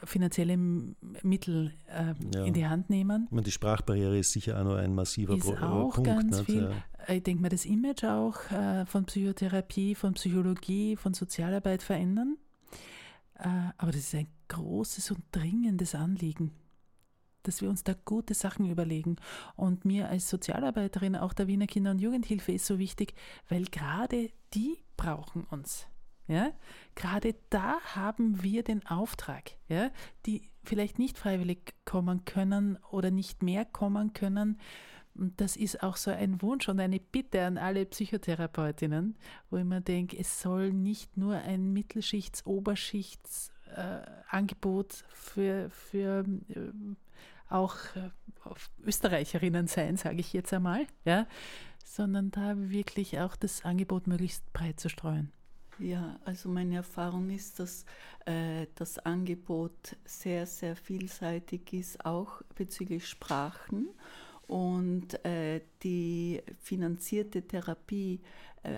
finanzielle 0.03 0.58
Mittel 0.58 1.73
äh, 1.88 2.13
ja. 2.34 2.43
in 2.43 2.53
die 2.53 2.67
Hand 2.67 2.89
nehmen. 2.89 3.27
meine, 3.31 3.43
die 3.43 3.51
Sprachbarriere 3.51 4.17
ist 4.17 4.31
sicher 4.31 4.60
auch 4.60 4.65
noch 4.65 4.75
ein 4.75 4.93
massiver 4.93 5.36
ist 5.36 5.45
Pro 5.45 5.53
auch 5.53 5.95
Punkt. 5.95 6.10
Ganz 6.10 6.38
nicht? 6.38 6.45
viel. 6.45 6.71
Ich 7.08 7.23
denke 7.23 7.41
mal, 7.41 7.49
das 7.49 7.65
Image 7.65 8.03
auch 8.03 8.51
äh, 8.51 8.86
von 8.86 9.05
Psychotherapie, 9.05 9.95
von 9.95 10.13
Psychologie, 10.13 10.95
von 10.95 11.13
Sozialarbeit 11.13 11.81
verändern. 11.81 12.38
Äh, 13.36 13.47
aber 13.77 13.91
das 13.91 14.01
ist 14.01 14.15
ein 14.15 14.27
großes 14.47 15.12
und 15.12 15.23
dringendes 15.31 15.95
Anliegen, 15.95 16.51
dass 17.47 17.62
wir 17.62 17.69
uns 17.69 17.84
da 17.84 17.93
gute 18.05 18.34
Sachen 18.34 18.69
überlegen. 18.69 19.17
Und 19.55 19.86
mir 19.86 20.10
als 20.10 20.29
Sozialarbeiterin 20.29 21.15
auch 21.15 21.34
der 21.34 21.47
Wiener 21.47 21.67
Kinder- 21.67 21.91
und 21.91 21.99
Jugendhilfe 21.99 22.51
ist 22.51 22.65
so 22.65 22.79
wichtig, 22.79 23.13
weil 23.49 23.65
gerade 23.65 24.29
die 24.53 24.77
brauchen 24.97 25.43
uns. 25.45 25.88
Ja? 26.27 26.51
Gerade 26.95 27.36
da 27.49 27.79
haben 27.95 28.43
wir 28.43 28.63
den 28.63 28.86
Auftrag, 28.88 29.51
ja? 29.67 29.91
die 30.25 30.49
vielleicht 30.63 30.99
nicht 30.99 31.17
freiwillig 31.17 31.73
kommen 31.86 32.25
können 32.25 32.77
oder 32.91 33.12
nicht 33.12 33.43
mehr 33.43 33.63
kommen 33.65 34.13
können. 34.13 34.60
Und 35.13 35.39
das 35.39 35.55
ist 35.55 35.81
auch 35.81 35.95
so 35.95 36.12
ein 36.12 36.41
Wunsch 36.41 36.67
und 36.67 36.77
eine 36.79 36.99
Bitte 36.99 37.45
an 37.45 37.58
alle 37.58 37.86
Psychotherapeutinnen, 37.86 39.15
wo 39.49 39.55
ich 39.58 39.63
mir 39.63 39.79
denke, 39.79 40.17
es 40.17 40.41
soll 40.41 40.73
nicht 40.73 41.15
nur 41.15 41.36
ein 41.36 41.71
Mittelschichts-, 41.73 42.45
Oberschichtsangebot 42.45 44.93
äh, 44.93 45.03
für, 45.08 45.69
für 45.69 46.25
äh, 46.49 46.71
auch 47.49 47.75
äh, 47.95 48.10
Österreicherinnen 48.84 49.67
sein, 49.67 49.97
sage 49.97 50.19
ich 50.19 50.34
jetzt 50.34 50.53
einmal, 50.53 50.86
ja? 51.03 51.27
sondern 51.84 52.31
da 52.31 52.55
wirklich 52.58 53.19
auch 53.19 53.36
das 53.36 53.63
Angebot 53.63 54.08
möglichst 54.08 54.51
breit 54.53 54.79
zu 54.79 54.89
streuen. 54.89 55.31
Ja, 55.77 56.17
also 56.23 56.49
meine 56.49 56.75
Erfahrung 56.75 57.29
ist, 57.29 57.60
dass 57.60 57.86
äh, 58.25 58.67
das 58.75 58.97
Angebot 58.99 59.97
sehr, 60.05 60.45
sehr 60.45 60.75
vielseitig 60.75 61.73
ist, 61.73 62.05
auch 62.05 62.41
bezüglich 62.55 63.08
Sprachen. 63.08 63.89
Und 64.47 65.25
äh, 65.25 65.62
die 65.84 66.41
finanzierte 66.60 67.41
Therapie 67.41 68.21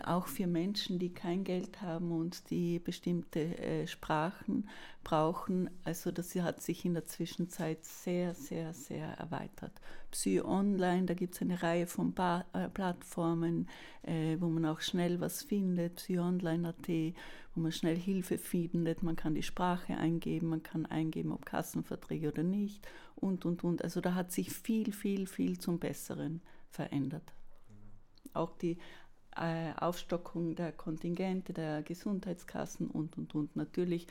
auch 0.05 0.27
für 0.27 0.47
Menschen, 0.47 0.99
die 0.99 1.13
kein 1.13 1.43
Geld 1.43 1.81
haben 1.81 2.11
und 2.11 2.49
die 2.49 2.79
bestimmte 2.79 3.57
äh, 3.57 3.87
Sprachen 3.87 4.67
brauchen. 5.03 5.69
Also 5.83 6.11
das 6.11 6.35
hat 6.35 6.61
sich 6.61 6.85
in 6.85 6.93
der 6.93 7.05
Zwischenzeit 7.05 7.83
sehr, 7.85 8.33
sehr, 8.33 8.73
sehr 8.73 9.07
erweitert. 9.17 9.71
Psy 10.11 10.41
Online, 10.41 11.05
da 11.05 11.13
gibt 11.13 11.35
es 11.35 11.41
eine 11.41 11.61
Reihe 11.61 11.87
von 11.87 12.13
ba 12.13 12.45
äh, 12.53 12.69
Plattformen, 12.69 13.67
äh, 14.03 14.37
wo 14.39 14.47
man 14.47 14.65
auch 14.65 14.81
schnell 14.81 15.19
was 15.19 15.43
findet, 15.43 15.95
Psy 15.95 16.19
Online.at, 16.19 16.87
wo 17.55 17.61
man 17.61 17.71
schnell 17.71 17.97
Hilfe 17.97 18.37
findet, 18.37 19.03
man 19.03 19.15
kann 19.15 19.35
die 19.35 19.43
Sprache 19.43 19.97
eingeben, 19.97 20.49
man 20.49 20.63
kann 20.63 20.85
eingeben, 20.85 21.31
ob 21.31 21.45
Kassenverträge 21.45 22.29
oder 22.29 22.43
nicht 22.43 22.87
und, 23.15 23.45
und, 23.45 23.63
und. 23.63 23.83
Also 23.83 24.01
da 24.01 24.15
hat 24.15 24.31
sich 24.31 24.51
viel, 24.51 24.91
viel, 24.91 25.27
viel 25.27 25.57
zum 25.59 25.79
Besseren 25.79 26.41
verändert. 26.69 27.33
Auch 28.33 28.55
die 28.57 28.77
äh, 29.37 29.73
Aufstockung 29.79 30.55
der 30.55 30.71
Kontingente, 30.71 31.53
der 31.53 31.83
Gesundheitskassen 31.83 32.89
und, 32.89 33.17
und, 33.17 33.35
und. 33.35 33.55
Natürlich 33.55 34.07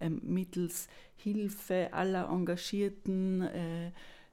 ähm, 0.00 0.20
mittels 0.22 0.88
Hilfe 1.16 1.92
aller 1.92 2.28
Engagierten, 2.28 3.42
äh, 3.42 3.92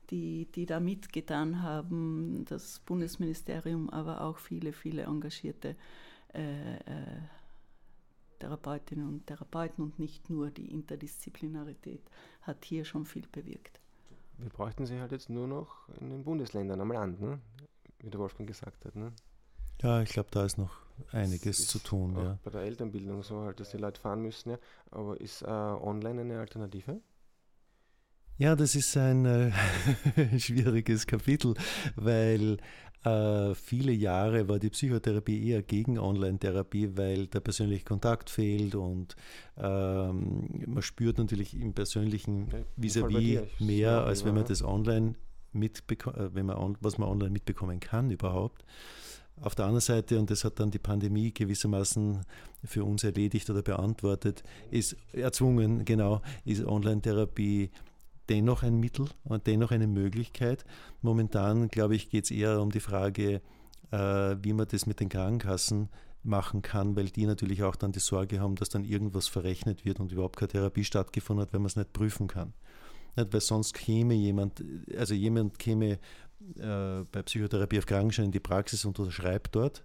die, 0.09 0.47
die 0.53 0.65
da 0.65 0.79
mitgetan 0.79 1.61
haben, 1.61 2.45
das 2.47 2.79
Bundesministerium, 2.79 3.89
aber 3.89 4.21
auch 4.21 4.37
viele, 4.37 4.73
viele 4.73 5.03
engagierte 5.03 5.75
äh, 6.33 6.75
äh, 6.75 7.21
Therapeutinnen 8.39 9.07
und 9.07 9.27
Therapeuten 9.27 9.83
und 9.83 9.99
nicht 9.99 10.29
nur 10.29 10.51
die 10.51 10.71
Interdisziplinarität 10.71 12.01
hat 12.41 12.65
hier 12.65 12.83
schon 12.83 13.05
viel 13.05 13.25
bewirkt. 13.31 13.79
Wir 14.37 14.49
bräuchten 14.49 14.85
sie 14.85 14.99
halt 14.99 15.11
jetzt 15.11 15.29
nur 15.29 15.47
noch 15.47 15.87
in 15.99 16.09
den 16.09 16.23
Bundesländern 16.23 16.81
am 16.81 16.91
Land, 16.91 17.21
ne? 17.21 17.39
wie 17.99 18.09
der 18.09 18.19
Wolfgang 18.19 18.47
gesagt 18.47 18.83
hat. 18.85 18.95
Ne? 18.95 19.13
Ja, 19.81 20.01
ich 20.01 20.09
glaube, 20.09 20.29
da 20.31 20.45
ist 20.45 20.57
noch 20.57 20.71
einiges 21.11 21.59
ist 21.59 21.69
zu 21.69 21.79
tun. 21.79 22.15
Ja. 22.15 22.39
Bei 22.43 22.51
der 22.51 22.61
Elternbildung 22.61 23.23
so 23.23 23.41
halt, 23.41 23.59
dass 23.59 23.71
die 23.71 23.77
Leute 23.77 23.99
fahren 23.99 24.21
müssen. 24.21 24.51
Ja. 24.51 24.57
Aber 24.91 25.19
ist 25.19 25.41
äh, 25.41 25.45
online 25.45 26.21
eine 26.21 26.39
Alternative? 26.39 27.01
Ja, 28.37 28.55
das 28.55 28.75
ist 28.75 28.97
ein 28.97 29.25
äh, 29.25 29.51
schwieriges 30.39 31.05
Kapitel, 31.05 31.53
weil 31.95 32.57
äh, 33.03 33.53
viele 33.53 33.91
Jahre 33.91 34.47
war 34.47 34.59
die 34.59 34.69
Psychotherapie 34.69 35.49
eher 35.49 35.61
gegen 35.61 35.99
Online-Therapie, 35.99 36.97
weil 36.97 37.27
der 37.27 37.41
persönliche 37.41 37.83
Kontakt 37.83 38.29
fehlt 38.29 38.75
und 38.75 39.15
ähm, 39.57 40.63
man 40.65 40.81
spürt 40.81 41.17
natürlich 41.17 41.53
im 41.59 41.73
persönlichen 41.73 42.47
vis-à-vis 42.77 43.41
-vis 43.41 43.63
mehr, 43.63 44.03
als 44.05 44.25
wenn 44.25 44.35
man 44.35 44.45
das 44.45 44.63
online 44.63 45.15
mitbekommt, 45.51 46.17
äh, 46.17 46.33
wenn 46.33 46.45
man 46.45 46.77
was 46.79 46.97
man 46.97 47.09
online 47.09 47.31
mitbekommen 47.31 47.79
kann 47.79 48.09
überhaupt. 48.09 48.63
Auf 49.41 49.55
der 49.55 49.65
anderen 49.65 49.81
Seite, 49.81 50.19
und 50.19 50.29
das 50.29 50.43
hat 50.43 50.59
dann 50.59 50.71
die 50.71 50.79
Pandemie 50.79 51.33
gewissermaßen 51.33 52.21
für 52.63 52.83
uns 52.83 53.03
erledigt 53.03 53.49
oder 53.49 53.61
beantwortet, 53.61 54.43
ist 54.71 54.95
erzwungen, 55.11 55.85
genau, 55.85 56.21
ist 56.45 56.63
Online-Therapie 56.65 57.71
dennoch 58.29 58.63
ein 58.63 58.79
Mittel 58.79 59.07
und 59.25 59.47
dennoch 59.47 59.71
eine 59.71 59.87
Möglichkeit. 59.87 60.63
Momentan, 61.01 61.67
glaube 61.67 61.95
ich, 61.95 62.09
geht 62.09 62.25
es 62.25 62.31
eher 62.31 62.61
um 62.61 62.71
die 62.71 62.79
Frage, 62.79 63.41
äh, 63.91 63.97
wie 64.41 64.53
man 64.53 64.67
das 64.67 64.85
mit 64.85 64.99
den 64.99 65.09
Krankenkassen 65.09 65.89
machen 66.23 66.61
kann, 66.61 66.95
weil 66.95 67.09
die 67.09 67.25
natürlich 67.25 67.63
auch 67.63 67.75
dann 67.75 67.91
die 67.91 67.99
Sorge 67.99 68.39
haben, 68.39 68.55
dass 68.55 68.69
dann 68.69 68.85
irgendwas 68.85 69.27
verrechnet 69.27 69.83
wird 69.83 69.99
und 69.99 70.11
überhaupt 70.11 70.37
keine 70.37 70.49
Therapie 70.49 70.85
stattgefunden 70.85 71.45
hat, 71.45 71.53
wenn 71.53 71.61
man 71.61 71.67
es 71.67 71.75
nicht 71.75 71.91
prüfen 71.91 72.27
kann. 72.27 72.53
Nicht, 73.15 73.33
weil 73.33 73.41
sonst 73.41 73.73
käme 73.73 74.13
jemand, 74.13 74.63
also 74.97 75.13
jemand 75.13 75.59
käme 75.59 75.99
äh, 76.57 77.03
bei 77.11 77.21
Psychotherapie 77.23 77.79
auf 77.79 77.85
Krankenschein 77.85 78.25
in 78.25 78.31
die 78.31 78.39
Praxis 78.39 78.85
und 78.85 78.97
unterschreibt 78.99 79.55
dort. 79.55 79.83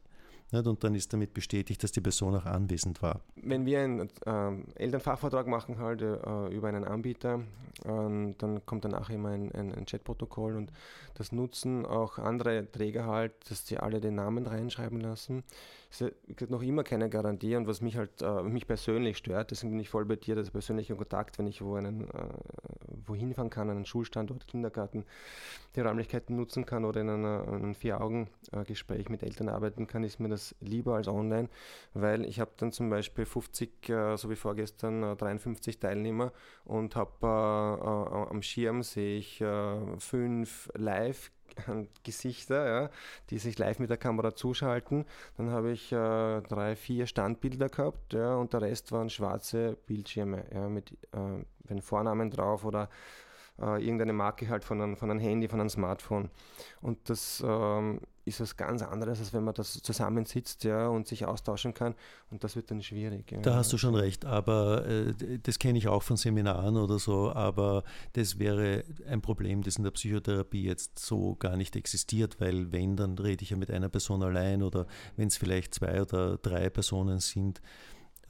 Nicht? 0.51 0.67
Und 0.67 0.83
dann 0.83 0.95
ist 0.95 1.13
damit 1.13 1.35
bestätigt, 1.35 1.83
dass 1.83 1.93
die 1.93 2.01
Person 2.01 2.35
auch 2.35 2.47
anwesend 2.47 3.03
war. 3.03 3.21
Wenn 3.37 3.67
wir 3.67 3.81
einen 3.81 4.09
äh, 4.25 4.83
Elternfachvertrag 4.83 5.47
machen, 5.47 5.79
halt 5.79 6.01
äh, 6.03 6.49
über 6.49 6.69
einen 6.69 6.85
Anbieter, 6.85 7.43
ähm, 7.85 8.35
dann 8.39 8.65
kommt 8.65 8.85
danach 8.85 9.11
immer 9.11 9.31
ein, 9.31 9.53
ein, 9.53 9.75
ein 9.75 9.87
Chatprotokoll 9.87 10.57
und 10.57 10.73
das 11.15 11.33
nutzen 11.33 11.85
auch 11.85 12.19
andere 12.19 12.71
Träger 12.71 13.07
halt, 13.07 13.33
dass 13.51 13.67
sie 13.67 13.79
alle 13.79 14.01
den 14.01 14.15
Namen 14.15 14.47
reinschreiben 14.47 15.01
lassen. 15.01 15.45
Es 15.91 16.03
ist 16.03 16.51
noch 16.51 16.63
immer 16.63 16.85
keine 16.85 17.09
Garantie 17.09 17.57
und 17.57 17.67
was 17.67 17.81
mich 17.81 17.97
halt 17.97 18.21
äh, 18.21 18.43
mich 18.43 18.67
persönlich 18.67 19.17
stört, 19.17 19.51
deswegen 19.51 19.71
bin 19.71 19.81
ich 19.81 19.89
voll 19.89 20.05
bei 20.05 20.17
dir, 20.17 20.35
dass 20.35 20.51
persönlicher 20.51 20.97
Kontakt, 20.97 21.39
wenn 21.39 21.47
ich 21.47 21.63
wo 21.63 21.77
einen, 21.77 22.03
äh, 22.05 22.29
wohin 23.07 23.33
fahren 23.33 23.49
kann, 23.49 23.71
einen 23.71 23.87
Schulstandort, 23.87 24.47
Kindergarten, 24.47 25.05
die 25.77 25.81
Räumlichkeiten 25.81 26.37
nutzen 26.37 26.67
kann 26.67 26.85
oder 26.85 27.01
in 27.01 27.09
einer, 27.09 27.49
einem 27.49 27.75
Vier-Augen-Gespräch 27.75 29.09
mit 29.09 29.23
Eltern 29.23 29.49
arbeiten 29.49 29.87
kann, 29.87 30.05
ist 30.05 30.21
mir 30.21 30.29
das 30.29 30.55
lieber 30.61 30.97
als 30.97 31.09
online, 31.09 31.49
weil 31.95 32.27
ich 32.27 32.39
habe 32.39 32.51
dann 32.59 32.71
zum 32.71 32.91
Beispiel 32.91 33.25
50, 33.25 33.89
äh, 33.89 34.17
so 34.17 34.29
wie 34.29 34.37
vorgestern, 34.37 35.17
53 35.17 35.77
äh, 35.77 35.79
Teilnehmer 35.79 36.33
und 36.65 36.97
habe 36.97 37.13
äh, 37.23 38.31
am 38.31 38.43
Schirm 38.43 38.83
sehe 38.83 39.19
ich 39.19 39.43
fünf 39.99 40.71
live 40.75 41.31
Gesichter, 42.05 42.67
ja, 42.67 42.91
die 43.31 43.39
sich 43.39 43.59
live 43.59 43.79
mit 43.79 43.91
der 43.91 43.97
Kamera 43.97 44.35
zuschalten. 44.35 45.05
Dann 45.37 45.51
habe 45.51 45.73
ich 45.73 45.93
äh, 45.93 46.41
drei, 46.43 46.77
vier 46.77 47.07
Standbilder 47.07 47.69
gehabt 47.69 48.13
ja, 48.13 48.37
und 48.37 48.53
der 48.53 48.63
Rest 48.63 48.93
waren 48.93 49.11
schwarze 49.11 49.77
Bildschirme 49.87 50.45
ja, 50.53 50.69
mit 50.69 50.93
äh, 51.13 51.45
den 51.69 51.83
Vornamen 51.83 52.31
drauf 52.31 52.65
oder 52.65 52.89
äh, 53.61 53.83
irgendeine 53.83 54.13
Marke 54.13 54.49
halt 54.49 54.65
von 54.65 54.81
einem, 54.81 54.97
von 54.97 55.11
einem 55.11 55.21
Handy, 55.21 55.49
von 55.49 55.61
einem 55.61 55.71
Smartphone. 55.71 56.31
Und 56.81 56.99
das 57.09 57.43
ähm, 57.47 58.01
ist 58.25 58.41
was 58.41 58.57
ganz 58.57 58.83
anderes, 58.83 59.19
als 59.19 59.33
wenn 59.33 59.43
man 59.43 59.55
das 59.55 59.83
zusammensitzt 59.83 60.65
ja, 60.65 60.89
und 60.89 61.09
sich 61.09 61.25
austauschen 61.25 61.75
kann. 61.75 61.95
Und 62.31 62.45
das 62.45 62.55
wird 62.55 62.71
dann 62.71 62.83
schwierig. 62.83 63.33
Ja. 63.33 63.41
Da 63.41 63.57
hast 63.57 63.73
du 63.73 63.79
schon 63.79 63.95
recht, 63.95 64.25
aber 64.25 64.87
äh, 64.87 65.39
das 65.43 65.59
kenne 65.59 65.79
ich 65.79 65.89
auch 65.89 66.03
von 66.03 66.17
Seminaren 66.17 66.77
oder 66.77 66.99
so, 66.99 67.33
aber 67.33 67.83
das 68.13 68.39
wäre 68.39 68.85
ein 69.09 69.21
Problem, 69.21 69.63
das 69.63 69.77
in 69.77 69.85
der 69.85 69.91
Psychotherapie 69.91 70.63
jetzt 70.63 70.99
so 70.99 71.35
gar 71.35 71.57
nicht 71.57 71.75
existiert, 71.75 72.41
weil 72.41 72.71
wenn, 72.71 72.97
dann 72.97 73.19
rede 73.19 73.43
ich 73.43 73.51
ja 73.51 73.57
mit 73.57 73.71
einer 73.71 73.89
Person 73.89 74.23
allein 74.23 74.63
oder 74.63 74.87
wenn 75.17 75.29
es 75.29 75.37
vielleicht 75.37 75.75
zwei 75.75 76.01
oder 76.01 76.37
drei 76.39 76.71
Personen 76.71 77.19
sind, 77.19 77.61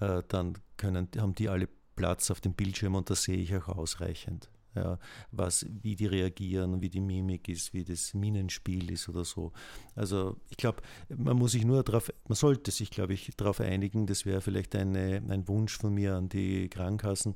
äh, 0.00 0.22
dann 0.28 0.54
können, 0.76 1.08
haben 1.18 1.34
die 1.34 1.48
alle 1.48 1.68
Platz 1.96 2.30
auf 2.30 2.40
dem 2.40 2.54
Bildschirm 2.54 2.94
und 2.94 3.10
das 3.10 3.24
sehe 3.24 3.36
ich 3.36 3.54
auch 3.56 3.68
ausreichend 3.68 4.48
ja, 4.74 4.98
was, 5.32 5.66
wie 5.82 5.96
die 5.96 6.06
reagieren, 6.06 6.80
wie 6.80 6.90
die 6.90 7.00
Mimik 7.00 7.48
ist, 7.48 7.72
wie 7.74 7.84
das 7.84 8.14
Minenspiel 8.14 8.90
ist 8.90 9.08
oder 9.08 9.24
so. 9.24 9.52
Also 9.94 10.36
ich 10.50 10.56
glaube, 10.56 10.82
man 11.08 11.36
muss 11.36 11.52
sich 11.52 11.64
nur 11.64 11.82
darauf, 11.82 12.12
man 12.28 12.36
sollte 12.36 12.70
sich, 12.70 12.90
glaube 12.90 13.14
ich, 13.14 13.32
darauf 13.36 13.60
einigen, 13.60 14.06
das 14.06 14.26
wäre 14.26 14.40
vielleicht 14.40 14.76
eine, 14.76 15.22
ein 15.28 15.48
Wunsch 15.48 15.76
von 15.76 15.94
mir 15.94 16.14
an 16.14 16.28
die 16.28 16.68
Krankenkassen, 16.68 17.34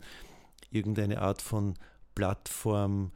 irgendeine 0.70 1.20
Art 1.20 1.42
von 1.42 1.74
Plattform 2.14 3.12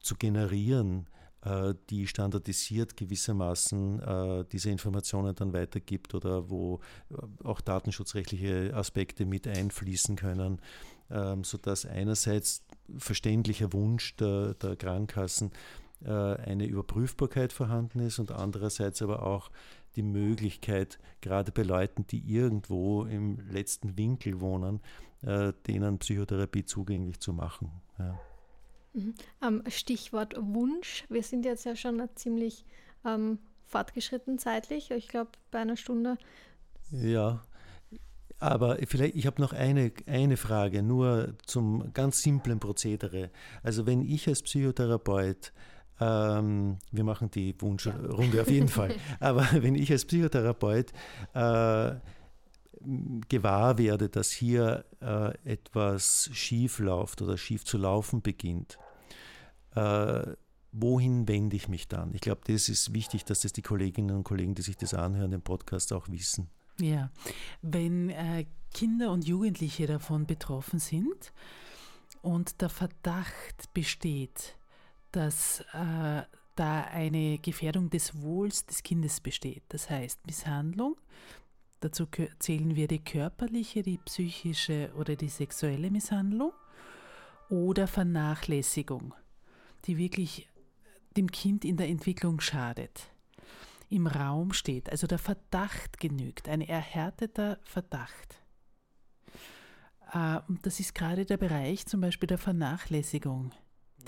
zu 0.00 0.16
generieren, 0.16 1.06
äh, 1.44 1.74
die 1.90 2.06
standardisiert 2.06 2.96
gewissermaßen 2.96 4.00
äh, 4.00 4.44
diese 4.50 4.70
Informationen 4.70 5.34
dann 5.34 5.52
weitergibt 5.52 6.14
oder 6.14 6.50
wo 6.50 6.80
äh, 7.10 7.44
auch 7.44 7.60
datenschutzrechtliche 7.60 8.72
Aspekte 8.74 9.26
mit 9.26 9.46
einfließen 9.46 10.16
können, 10.16 10.60
ähm, 11.10 11.44
sodass 11.44 11.84
einerseits 11.84 12.62
verständlicher 12.98 13.72
Wunsch 13.72 14.16
der, 14.16 14.54
der 14.54 14.76
Krankenkassen 14.76 15.50
eine 16.04 16.66
Überprüfbarkeit 16.66 17.52
vorhanden 17.52 18.00
ist 18.00 18.18
und 18.18 18.32
andererseits 18.32 19.02
aber 19.02 19.24
auch 19.24 19.52
die 19.94 20.02
Möglichkeit, 20.02 20.98
gerade 21.20 21.52
bei 21.52 21.62
Leuten, 21.62 22.08
die 22.08 22.18
irgendwo 22.28 23.04
im 23.04 23.38
letzten 23.48 23.96
Winkel 23.96 24.40
wohnen, 24.40 24.80
denen 25.22 25.98
Psychotherapie 25.98 26.64
zugänglich 26.64 27.20
zu 27.20 27.32
machen. 27.32 27.70
Ja. 28.00 28.18
Mhm. 28.94 29.14
Ähm, 29.42 29.62
Stichwort 29.68 30.34
Wunsch. 30.36 31.04
Wir 31.08 31.22
sind 31.22 31.44
jetzt 31.44 31.64
ja 31.64 31.76
schon 31.76 32.02
ziemlich 32.16 32.64
ähm, 33.04 33.38
fortgeschritten 33.66 34.38
zeitlich. 34.38 34.90
Ich 34.90 35.06
glaube, 35.06 35.30
bei 35.50 35.60
einer 35.60 35.76
Stunde. 35.76 36.18
Ja, 36.90 37.42
aber 38.42 38.76
vielleicht, 38.88 39.14
ich 39.14 39.26
habe 39.26 39.40
noch 39.40 39.52
eine, 39.52 39.92
eine 40.06 40.36
Frage, 40.36 40.82
nur 40.82 41.34
zum 41.46 41.92
ganz 41.92 42.22
simplen 42.22 42.58
Prozedere. 42.58 43.30
Also 43.62 43.86
wenn 43.86 44.02
ich 44.02 44.26
als 44.26 44.42
Psychotherapeut, 44.42 45.52
ähm, 46.00 46.78
wir 46.90 47.04
machen 47.04 47.30
die 47.30 47.54
Wunschrunde 47.60 48.36
ja. 48.36 48.42
auf 48.42 48.50
jeden 48.50 48.66
Fall, 48.66 48.96
aber 49.20 49.46
wenn 49.52 49.76
ich 49.76 49.92
als 49.92 50.04
Psychotherapeut 50.04 50.90
äh, 51.34 51.92
gewahr 53.28 53.78
werde, 53.78 54.08
dass 54.08 54.32
hier 54.32 54.84
äh, 55.00 55.32
etwas 55.44 56.28
schief 56.32 56.80
läuft 56.80 57.22
oder 57.22 57.38
schief 57.38 57.64
zu 57.64 57.78
laufen 57.78 58.22
beginnt, 58.22 58.76
äh, 59.76 60.32
wohin 60.72 61.28
wende 61.28 61.54
ich 61.54 61.68
mich 61.68 61.86
dann? 61.86 62.12
Ich 62.12 62.22
glaube, 62.22 62.40
das 62.46 62.68
ist 62.68 62.92
wichtig, 62.92 63.24
dass 63.24 63.42
das 63.42 63.52
die 63.52 63.62
Kolleginnen 63.62 64.16
und 64.16 64.24
Kollegen, 64.24 64.56
die 64.56 64.62
sich 64.62 64.76
das 64.76 64.94
anhören, 64.94 65.30
den 65.30 65.42
Podcast 65.42 65.92
auch 65.92 66.08
wissen. 66.08 66.50
Ja, 66.80 67.10
wenn 67.60 68.10
äh, 68.10 68.46
Kinder 68.72 69.12
und 69.12 69.26
Jugendliche 69.26 69.86
davon 69.86 70.26
betroffen 70.26 70.78
sind 70.78 71.32
und 72.22 72.60
der 72.60 72.70
Verdacht 72.70 73.72
besteht, 73.74 74.56
dass 75.12 75.60
äh, 75.72 76.22
da 76.56 76.82
eine 76.84 77.38
Gefährdung 77.38 77.90
des 77.90 78.22
Wohls 78.22 78.66
des 78.66 78.82
Kindes 78.82 79.20
besteht, 79.20 79.62
das 79.68 79.90
heißt 79.90 80.26
Misshandlung, 80.26 80.96
dazu 81.80 82.06
zählen 82.38 82.74
wir 82.74 82.88
die 82.88 83.04
körperliche, 83.04 83.82
die 83.82 83.98
psychische 83.98 84.92
oder 84.96 85.16
die 85.16 85.28
sexuelle 85.28 85.90
Misshandlung 85.90 86.52
oder 87.48 87.86
Vernachlässigung 87.86 89.14
die 89.86 89.98
wirklich 89.98 90.48
dem 91.16 91.30
Kind 91.30 91.64
in 91.64 91.76
der 91.76 91.88
Entwicklung 91.88 92.40
schadet, 92.40 93.11
im 93.92 94.06
Raum 94.06 94.52
steht, 94.52 94.90
also 94.90 95.06
der 95.06 95.18
Verdacht 95.18 96.00
genügt, 96.00 96.48
ein 96.48 96.60
erhärteter 96.60 97.58
Verdacht. 97.62 98.42
Äh, 100.12 100.40
und 100.48 100.64
das 100.66 100.80
ist 100.80 100.94
gerade 100.94 101.24
der 101.24 101.36
Bereich 101.36 101.86
zum 101.86 102.00
Beispiel 102.00 102.26
der 102.26 102.38
Vernachlässigung, 102.38 103.52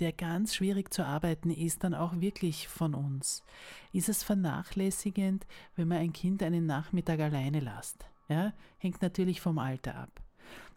der 0.01 0.13
ganz 0.13 0.55
schwierig 0.55 0.93
zu 0.93 1.05
arbeiten 1.05 1.51
ist, 1.51 1.85
dann 1.85 1.95
auch 1.95 2.21
wirklich 2.21 2.69
von 2.69 2.95
uns. 2.95 3.43
Ist 3.93 4.09
es 4.09 4.23
vernachlässigend, 4.23 5.47
wenn 5.77 5.89
man 5.89 5.99
ein 5.99 6.13
Kind 6.13 6.43
einen 6.43 6.67
Nachmittag 6.67 7.21
alleine 7.21 7.61
lässt? 7.61 8.07
Ja, 8.29 8.53
hängt 8.79 9.03
natürlich 9.03 9.41
vom 9.41 9.59
Alter 9.59 9.97
ab. 9.97 10.23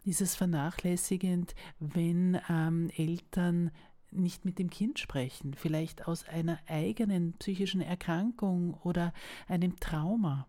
Ist 0.04 0.20
es 0.20 0.36
vernachlässigend, 0.36 1.54
wenn 1.80 2.40
ähm, 2.48 2.90
Eltern 2.96 3.70
nicht 4.10 4.44
mit 4.44 4.58
dem 4.58 4.70
Kind 4.70 4.98
sprechen, 4.98 5.54
vielleicht 5.54 6.06
aus 6.08 6.26
einer 6.28 6.58
eigenen 6.66 7.34
psychischen 7.34 7.80
Erkrankung 7.80 8.74
oder 8.82 9.12
einem 9.46 9.78
Trauma? 9.80 10.46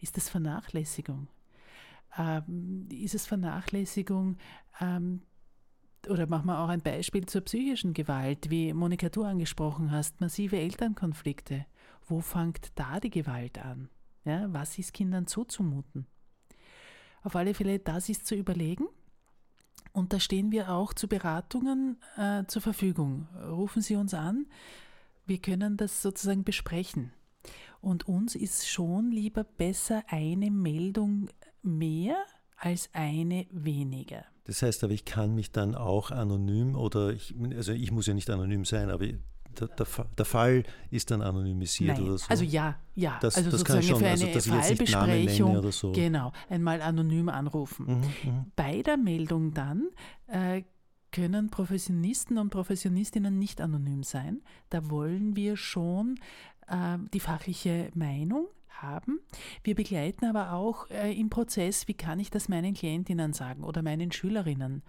Ist 0.00 0.16
das 0.16 0.28
Vernachlässigung? 0.28 1.28
Ähm, 2.18 2.88
ist 2.90 3.14
es 3.14 3.26
Vernachlässigung 3.26 4.36
ähm, 4.80 5.22
oder 6.08 6.26
machen 6.26 6.46
wir 6.46 6.58
auch 6.58 6.68
ein 6.68 6.80
Beispiel 6.80 7.26
zur 7.26 7.42
psychischen 7.42 7.92
Gewalt, 7.92 8.50
wie 8.50 8.72
Monika 8.72 9.10
du 9.10 9.22
angesprochen 9.22 9.90
hast, 9.90 10.20
massive 10.20 10.56
Elternkonflikte. 10.58 11.66
Wo 12.06 12.20
fängt 12.20 12.72
da 12.74 12.98
die 13.00 13.10
Gewalt 13.10 13.58
an? 13.58 13.90
Ja, 14.24 14.52
was 14.52 14.78
ist 14.78 14.94
Kindern 14.94 15.26
zuzumuten? 15.26 16.06
Auf 17.22 17.36
alle 17.36 17.54
Fälle, 17.54 17.78
das 17.78 18.08
ist 18.08 18.26
zu 18.26 18.34
überlegen 18.34 18.86
und 19.92 20.12
da 20.12 20.20
stehen 20.20 20.52
wir 20.52 20.70
auch 20.70 20.92
zu 20.92 21.08
Beratungen 21.08 21.98
äh, 22.16 22.44
zur 22.46 22.62
Verfügung. 22.62 23.28
Rufen 23.48 23.82
Sie 23.82 23.96
uns 23.96 24.14
an. 24.14 24.46
Wir 25.26 25.38
können 25.38 25.76
das 25.76 26.02
sozusagen 26.02 26.44
besprechen. 26.44 27.12
Und 27.80 28.08
uns 28.08 28.34
ist 28.34 28.68
schon 28.68 29.10
lieber 29.10 29.44
besser 29.44 30.02
eine 30.08 30.50
Meldung 30.50 31.28
mehr 31.62 32.16
als 32.56 32.90
eine 32.92 33.46
weniger. 33.50 34.24
Das 34.44 34.62
heißt 34.62 34.84
aber, 34.84 34.92
ich 34.92 35.04
kann 35.04 35.34
mich 35.34 35.52
dann 35.52 35.74
auch 35.74 36.10
anonym 36.10 36.74
oder 36.74 37.10
ich, 37.10 37.34
also 37.56 37.72
ich 37.72 37.90
muss 37.90 38.06
ja 38.06 38.14
nicht 38.14 38.28
anonym 38.30 38.64
sein, 38.64 38.90
aber 38.90 39.06
der, 39.58 39.68
der, 39.68 39.86
der, 40.18 40.24
Fall 40.24 40.62
ist 40.90 41.10
dann 41.10 41.22
anonymisiert 41.22 41.98
Nein. 41.98 42.06
oder 42.06 42.18
so? 42.18 42.26
Also 42.28 42.44
ja, 42.44 42.76
ja. 42.94 43.18
Das, 43.20 43.36
also 43.36 43.50
das 43.50 43.60
sozusagen 43.60 43.82
schon, 43.86 44.00
für 44.00 44.08
also 44.08 44.26
eine 44.26 44.34
also, 44.34 44.50
Fallbesprechung, 44.50 45.56
oder 45.56 45.72
so. 45.72 45.92
genau, 45.92 46.32
einmal 46.48 46.82
anonym 46.82 47.28
anrufen. 47.28 47.86
Mhm, 47.86 48.30
mhm. 48.30 48.52
Bei 48.56 48.82
der 48.82 48.96
Meldung 48.96 49.52
dann 49.54 49.88
äh, 50.26 50.62
können 51.12 51.50
Professionisten 51.50 52.38
und 52.38 52.50
Professionistinnen 52.50 53.38
nicht 53.38 53.60
anonym 53.60 54.02
sein. 54.02 54.42
Da 54.68 54.90
wollen 54.90 55.36
wir 55.36 55.56
schon 55.56 56.16
äh, 56.68 56.98
die 57.12 57.20
fachliche 57.20 57.90
Meinung 57.94 58.46
haben. 58.68 59.20
Wir 59.62 59.74
begleiten 59.74 60.24
aber 60.24 60.52
auch 60.52 60.88
äh, 60.90 61.12
im 61.12 61.30
Prozess, 61.30 61.88
wie 61.88 61.94
kann 61.94 62.20
ich 62.20 62.30
das 62.30 62.48
meinen 62.48 62.74
Klientinnen 62.74 63.32
sagen 63.32 63.64
oder 63.64 63.82
meinen 63.82 64.12
Schülerinnen 64.12 64.82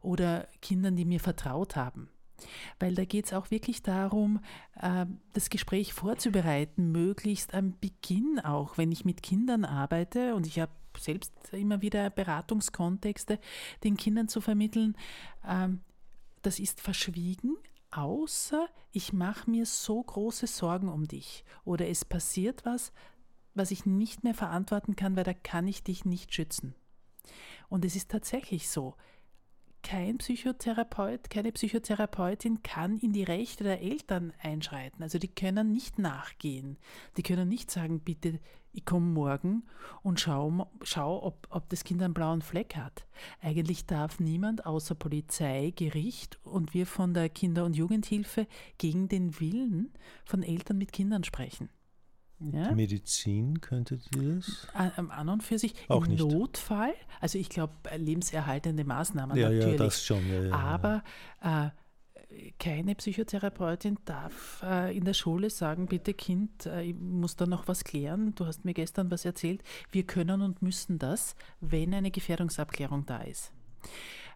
oder 0.00 0.48
Kindern, 0.60 0.96
die 0.96 1.04
mir 1.04 1.20
vertraut 1.20 1.76
haben. 1.76 2.08
Weil 2.78 2.94
da 2.94 3.04
geht 3.04 3.26
es 3.26 3.32
auch 3.32 3.50
wirklich 3.50 3.82
darum, 3.82 4.40
ähm, 4.80 5.20
das 5.32 5.50
Gespräch 5.50 5.92
vorzubereiten, 5.92 6.92
möglichst 6.92 7.54
am 7.54 7.78
Beginn 7.80 8.40
auch, 8.40 8.78
wenn 8.78 8.92
ich 8.92 9.04
mit 9.04 9.22
Kindern 9.22 9.64
arbeite 9.64 10.34
und 10.34 10.46
ich 10.46 10.60
habe 10.60 10.72
selbst 10.98 11.32
immer 11.52 11.82
wieder 11.82 12.10
Beratungskontexte, 12.10 13.38
den 13.84 13.96
Kindern 13.96 14.28
zu 14.28 14.40
vermitteln, 14.40 14.96
ähm, 15.46 15.80
das 16.42 16.58
ist 16.58 16.80
verschwiegen, 16.80 17.56
außer 17.90 18.68
ich 18.92 19.12
mache 19.12 19.50
mir 19.50 19.66
so 19.66 20.02
große 20.02 20.46
Sorgen 20.46 20.88
um 20.88 21.06
dich 21.06 21.44
oder 21.64 21.88
es 21.88 22.04
passiert 22.04 22.64
was, 22.64 22.92
was 23.54 23.70
ich 23.70 23.86
nicht 23.86 24.24
mehr 24.24 24.34
verantworten 24.34 24.96
kann, 24.96 25.16
weil 25.16 25.24
da 25.24 25.34
kann 25.34 25.66
ich 25.66 25.82
dich 25.82 26.04
nicht 26.04 26.34
schützen. 26.34 26.74
Und 27.68 27.84
es 27.84 27.96
ist 27.96 28.10
tatsächlich 28.10 28.70
so 28.70 28.94
kein 29.82 30.18
Psychotherapeut, 30.18 31.30
keine 31.30 31.52
Psychotherapeutin 31.52 32.62
kann 32.62 32.98
in 32.98 33.12
die 33.12 33.22
Rechte 33.22 33.64
der 33.64 33.80
Eltern 33.80 34.32
einschreiten. 34.42 35.02
Also 35.02 35.18
die 35.18 35.28
können 35.28 35.72
nicht 35.72 35.98
nachgehen. 35.98 36.76
Die 37.16 37.22
können 37.22 37.48
nicht 37.48 37.70
sagen, 37.70 38.00
bitte, 38.00 38.40
ich 38.72 38.84
komme 38.84 39.06
morgen 39.06 39.64
und 40.02 40.20
schau, 40.20 40.70
schau 40.82 41.22
ob, 41.24 41.46
ob 41.50 41.68
das 41.68 41.84
Kind 41.84 42.02
einen 42.02 42.14
blauen 42.14 42.42
Fleck 42.42 42.76
hat. 42.76 43.06
Eigentlich 43.40 43.86
darf 43.86 44.20
niemand 44.20 44.66
außer 44.66 44.94
Polizei, 44.94 45.72
Gericht 45.74 46.38
und 46.44 46.74
wir 46.74 46.86
von 46.86 47.14
der 47.14 47.28
Kinder- 47.28 47.64
und 47.64 47.74
Jugendhilfe 47.74 48.46
gegen 48.76 49.08
den 49.08 49.40
Willen 49.40 49.92
von 50.24 50.42
Eltern 50.42 50.78
mit 50.78 50.92
Kindern 50.92 51.24
sprechen. 51.24 51.70
Ja? 52.40 52.72
Medizin 52.72 53.60
könnte 53.60 53.98
das? 54.12 54.68
An, 54.72 55.10
an 55.10 55.28
und 55.28 55.42
für 55.42 55.58
sich. 55.58 55.74
Auch 55.88 56.04
Im 56.04 56.12
nicht. 56.12 56.24
Notfall, 56.24 56.94
also 57.20 57.38
ich 57.38 57.48
glaube, 57.48 57.74
lebenserhaltende 57.96 58.84
Maßnahmen 58.84 59.36
ja, 59.36 59.50
natürlich. 59.50 59.78
Ja, 59.78 59.84
das 59.84 60.04
schon. 60.04 60.28
Ja, 60.28 60.42
ja, 60.44 60.54
aber 60.54 61.02
äh, 61.42 61.70
keine 62.58 62.94
Psychotherapeutin 62.94 63.98
darf 64.04 64.62
äh, 64.62 64.96
in 64.96 65.04
der 65.04 65.14
Schule 65.14 65.50
sagen, 65.50 65.86
bitte 65.86 66.14
Kind, 66.14 66.66
äh, 66.66 66.82
ich 66.82 66.94
muss 66.94 67.36
da 67.36 67.46
noch 67.46 67.66
was 67.68 67.84
klären, 67.84 68.34
du 68.34 68.46
hast 68.46 68.64
mir 68.64 68.74
gestern 68.74 69.10
was 69.10 69.24
erzählt. 69.24 69.62
Wir 69.90 70.04
können 70.04 70.42
und 70.42 70.62
müssen 70.62 70.98
das, 70.98 71.34
wenn 71.60 71.94
eine 71.94 72.10
Gefährdungsabklärung 72.10 73.06
da 73.06 73.22
ist. 73.22 73.52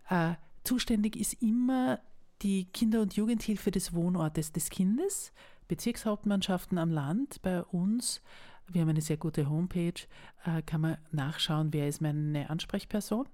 Äh, 0.09 0.35
zuständig 0.65 1.17
ist 1.17 1.41
immer 1.43 2.01
die 2.43 2.65
Kinder- 2.67 3.03
und 3.03 3.15
Jugendhilfe 3.15 3.71
des 3.71 3.93
Wohnortes 3.93 4.53
des 4.53 4.71
Kindes. 4.71 5.33
Bezirkshauptmannschaften 5.69 6.79
am 6.79 6.91
Land 6.91 7.43
bei 7.43 7.63
uns. 7.63 8.23
Wir 8.69 8.83
haben 8.83 8.89
eine 8.89 9.01
sehr 9.01 9.17
gute 9.17 9.49
Homepage, 9.49 10.07
äh, 10.45 10.63
kann 10.63 10.81
man 10.81 10.99
nachschauen, 11.11 11.73
wer 11.73 11.89
ist 11.89 12.01
meine 12.01 12.49
Ansprechperson. 12.49 13.27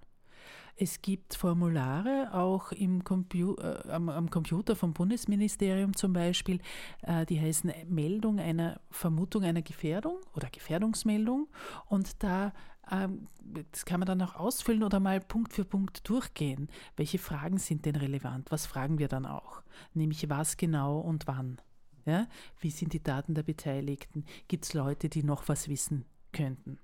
Es 0.80 1.02
gibt 1.02 1.34
Formulare 1.34 2.30
auch 2.32 2.70
im 2.70 3.02
Compu 3.02 3.56
äh, 3.56 3.90
am, 3.90 4.08
am, 4.08 4.30
Computer 4.30 4.76
vom 4.76 4.92
Bundesministerium 4.92 5.96
zum 5.96 6.12
Beispiel, 6.12 6.60
äh, 7.02 7.26
die 7.26 7.40
heißen 7.40 7.72
Meldung 7.88 8.38
einer 8.38 8.80
Vermutung 8.90 9.42
einer 9.42 9.62
Gefährdung 9.62 10.18
oder 10.34 10.48
Gefährdungsmeldung. 10.50 11.48
Und 11.88 12.22
da 12.22 12.52
ähm, 12.90 13.26
das 13.40 13.84
kann 13.84 14.00
man 14.00 14.06
dann 14.06 14.22
auch 14.22 14.34
ausfüllen 14.34 14.82
oder 14.82 15.00
mal 15.00 15.20
Punkt 15.20 15.52
für 15.52 15.64
Punkt 15.64 16.08
durchgehen. 16.08 16.68
Welche 16.96 17.18
Fragen 17.18 17.58
sind 17.58 17.84
denn 17.84 17.96
relevant? 17.96 18.50
Was 18.50 18.66
fragen 18.66 18.98
wir 18.98 19.08
dann 19.08 19.26
auch? 19.26 19.62
Nämlich 19.94 20.28
was 20.28 20.56
genau 20.56 20.98
und 20.98 21.26
wann? 21.26 21.60
Ja? 22.08 22.26
Wie 22.58 22.70
sind 22.70 22.94
die 22.94 23.02
Daten 23.02 23.34
der 23.34 23.42
Beteiligten? 23.42 24.24
Gibt 24.48 24.64
es 24.64 24.72
Leute, 24.72 25.08
die 25.08 25.22
noch 25.22 25.48
was 25.48 25.68
wissen 25.68 26.06
könnten? 26.32 26.78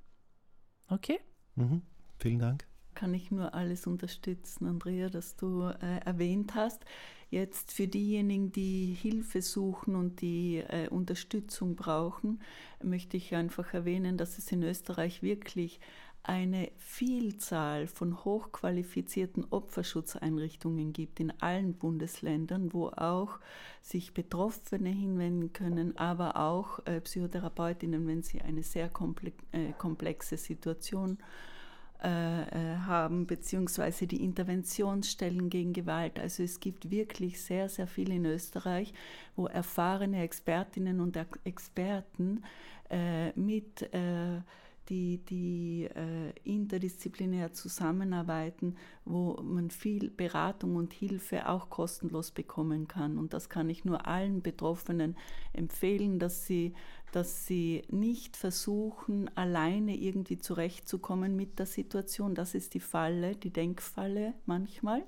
Okay? 0.89 1.19
Mhm. 1.57 1.83
Vielen 2.19 2.39
Dank. 2.39 2.67
Kann 2.95 3.15
ich 3.15 3.31
nur 3.31 3.55
alles 3.55 3.87
unterstützen, 3.87 4.67
Andrea, 4.67 5.09
dass 5.09 5.35
du 5.35 5.63
äh, 5.63 5.99
erwähnt 6.05 6.55
hast. 6.55 6.85
Jetzt 7.31 7.73
für 7.73 7.89
diejenigen, 7.89 8.53
die 8.53 8.93
Hilfe 8.93 9.43
suchen 9.43 9.97
und 9.97 10.21
die 10.21 10.59
äh, 10.59 10.89
Unterstützung 10.89 11.75
brauchen, 11.75 12.41
möchte 12.83 13.17
ich 13.17 13.35
einfach 13.35 13.75
erwähnen, 13.75 14.17
dass 14.17 14.39
es 14.39 14.53
in 14.53 14.63
Österreich 14.63 15.23
wirklich 15.23 15.81
eine 16.25 16.71
Vielzahl 16.79 17.87
von 17.87 18.25
hochqualifizierten 18.25 19.47
Opferschutzeinrichtungen 19.51 20.93
gibt 20.93 21.21
in 21.21 21.33
allen 21.41 21.75
Bundesländern, 21.75 22.73
wo 22.73 22.89
auch 22.89 23.39
sich 23.83 24.15
Betroffene 24.15 24.89
hinwenden 24.89 25.53
können, 25.53 25.97
aber 25.99 26.37
auch 26.37 26.81
äh, 26.87 27.01
Psychotherapeutinnen, 27.01 28.07
wenn 28.07 28.23
sie 28.23 28.41
eine 28.41 28.63
sehr 28.63 28.91
äh, 29.53 29.73
komplexe 29.77 30.39
Situation 30.39 31.19
äh, 32.03 32.43
äh, 32.43 32.77
haben, 32.87 33.27
beziehungsweise 33.27 34.07
die 34.07 34.23
Interventionsstellen 34.25 35.49
gegen 35.49 35.73
Gewalt. 35.73 36.19
Also 36.19 36.43
es 36.43 36.61
gibt 36.61 36.91
wirklich 36.91 37.41
sehr, 37.41 37.69
sehr 37.69 37.87
viel 37.87 38.13
in 38.13 38.27
Österreich, 38.27 38.93
wo 39.37 39.47
erfahrene 39.47 40.23
Expertinnen 40.23 41.01
und 41.01 41.19
Experten 41.45 42.43
äh, 42.91 43.33
mit 43.39 43.83
äh, 43.95 44.41
die, 44.88 45.18
die 45.18 45.88
äh, 45.94 46.33
interdisziplinär 46.44 47.53
zusammenarbeiten, 47.53 48.77
wo 49.05 49.40
man 49.42 49.70
viel 49.70 50.11
Beratung 50.11 50.77
und 50.77 50.92
Hilfe 50.92 51.49
auch 51.49 51.70
kostenlos 51.70 52.31
bekommen 52.31 52.88
kann. 52.88 53.18
Und 53.18 53.33
das 53.33 53.49
kann 53.49 53.70
ich 53.70 53.85
nur 53.85 54.07
allen 54.07 54.42
Betroffenen 54.42 55.16
empfehlen, 55.53 56.18
dass 56.18 56.47
sie, 56.47 56.75
dass 57.12 57.47
sie 57.47 57.83
nicht 57.90 58.37
versuchen, 58.37 59.35
alleine 59.37 59.97
irgendwie 59.97 60.38
zurechtzukommen 60.38 61.37
mit 61.37 61.59
der 61.59 61.66
Situation. 61.66 62.35
Das 62.35 62.55
ist 62.55 62.75
die 62.75 62.81
Falle, 62.81 63.37
die 63.37 63.53
Denkfalle 63.53 64.35
manchmal, 64.47 65.03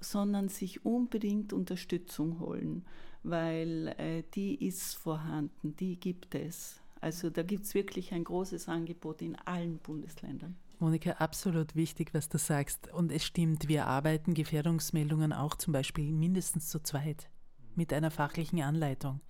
sondern 0.00 0.48
sich 0.48 0.84
unbedingt 0.84 1.52
Unterstützung 1.52 2.38
holen, 2.38 2.84
weil 3.24 3.94
äh, 3.98 4.22
die 4.34 4.64
ist 4.66 4.94
vorhanden, 4.94 5.74
die 5.76 5.98
gibt 5.98 6.34
es. 6.36 6.80
Also 7.00 7.30
da 7.30 7.42
gibt 7.42 7.64
es 7.64 7.74
wirklich 7.74 8.12
ein 8.12 8.24
großes 8.24 8.68
Angebot 8.68 9.22
in 9.22 9.36
allen 9.36 9.78
Bundesländern. 9.78 10.56
Monika, 10.80 11.12
absolut 11.12 11.74
wichtig, 11.74 12.14
was 12.14 12.28
du 12.28 12.38
sagst. 12.38 12.92
Und 12.92 13.10
es 13.10 13.24
stimmt, 13.24 13.68
wir 13.68 13.86
arbeiten 13.86 14.34
Gefährdungsmeldungen 14.34 15.32
auch 15.32 15.56
zum 15.56 15.72
Beispiel 15.72 16.12
mindestens 16.12 16.68
zu 16.68 16.80
zweit 16.80 17.28
mit 17.74 17.92
einer 17.92 18.10
fachlichen 18.10 18.62
Anleitung, 18.62 19.20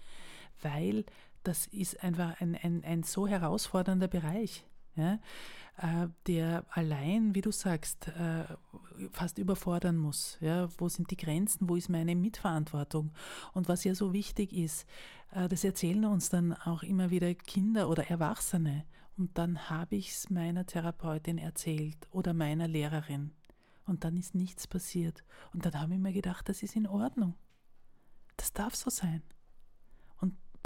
weil 0.60 1.04
das 1.44 1.66
ist 1.66 2.02
einfach 2.02 2.40
ein, 2.40 2.54
ein, 2.56 2.84
ein 2.84 3.02
so 3.02 3.26
herausfordernder 3.26 4.08
Bereich. 4.08 4.66
Ja, 4.98 5.18
äh, 5.78 6.08
der 6.26 6.64
allein, 6.70 7.36
wie 7.36 7.40
du 7.40 7.52
sagst, 7.52 8.08
äh, 8.08 8.44
fast 9.12 9.38
überfordern 9.38 9.96
muss. 9.96 10.36
Ja, 10.40 10.68
wo 10.76 10.88
sind 10.88 11.10
die 11.12 11.16
Grenzen? 11.16 11.68
Wo 11.68 11.76
ist 11.76 11.88
meine 11.88 12.16
Mitverantwortung? 12.16 13.12
Und 13.54 13.68
was 13.68 13.84
ja 13.84 13.94
so 13.94 14.12
wichtig 14.12 14.52
ist, 14.52 14.86
äh, 15.30 15.48
das 15.48 15.62
erzählen 15.62 16.04
uns 16.06 16.30
dann 16.30 16.52
auch 16.52 16.82
immer 16.82 17.10
wieder 17.10 17.32
Kinder 17.34 17.88
oder 17.88 18.10
Erwachsene. 18.10 18.84
Und 19.16 19.38
dann 19.38 19.70
habe 19.70 19.96
ich 19.96 20.10
es 20.10 20.30
meiner 20.30 20.66
Therapeutin 20.66 21.38
erzählt 21.38 22.08
oder 22.10 22.34
meiner 22.34 22.66
Lehrerin. 22.66 23.32
Und 23.86 24.04
dann 24.04 24.16
ist 24.16 24.34
nichts 24.34 24.66
passiert. 24.66 25.22
Und 25.52 25.64
dann 25.64 25.80
habe 25.80 25.94
ich 25.94 26.00
mir 26.00 26.12
gedacht, 26.12 26.48
das 26.48 26.62
ist 26.64 26.74
in 26.74 26.88
Ordnung. 26.88 27.34
Das 28.36 28.52
darf 28.52 28.74
so 28.74 28.90
sein. 28.90 29.22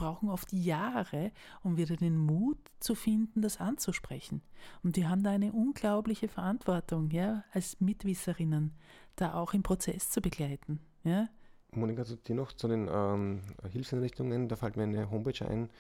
Brauchen 0.03 0.31
oft 0.31 0.53
Jahre, 0.53 1.31
um 1.63 1.77
wieder 1.77 1.95
den 1.95 2.19
Mut 2.19 2.59
zu 2.81 2.97
finden, 2.97 3.41
das 3.41 3.61
anzusprechen. 3.61 4.43
Und 4.83 4.97
die 4.97 5.07
haben 5.07 5.23
da 5.23 5.31
eine 5.31 5.53
unglaubliche 5.53 6.27
Verantwortung, 6.27 7.13
ja, 7.13 7.45
als 7.53 7.81
Mitwisserinnen, 7.81 8.73
da 9.15 9.35
auch 9.35 9.55
im 9.55 9.63
Prozess 9.63 10.11
zu 10.11 10.21
begleiten. 10.21 10.81
Ja. 11.05 11.29
Monika, 11.71 12.05
zu 12.05 12.17
dir 12.17 12.35
noch 12.35 12.53
zu 12.53 12.67
den 12.67 12.91
ähm, 12.93 13.43
Hilfseinrichtungen, 13.71 14.49
da 14.49 14.57
fällt 14.57 14.77
mir 14.77 14.83
eine 14.83 15.09
Homepage 15.09 15.49
ein, 15.49 15.71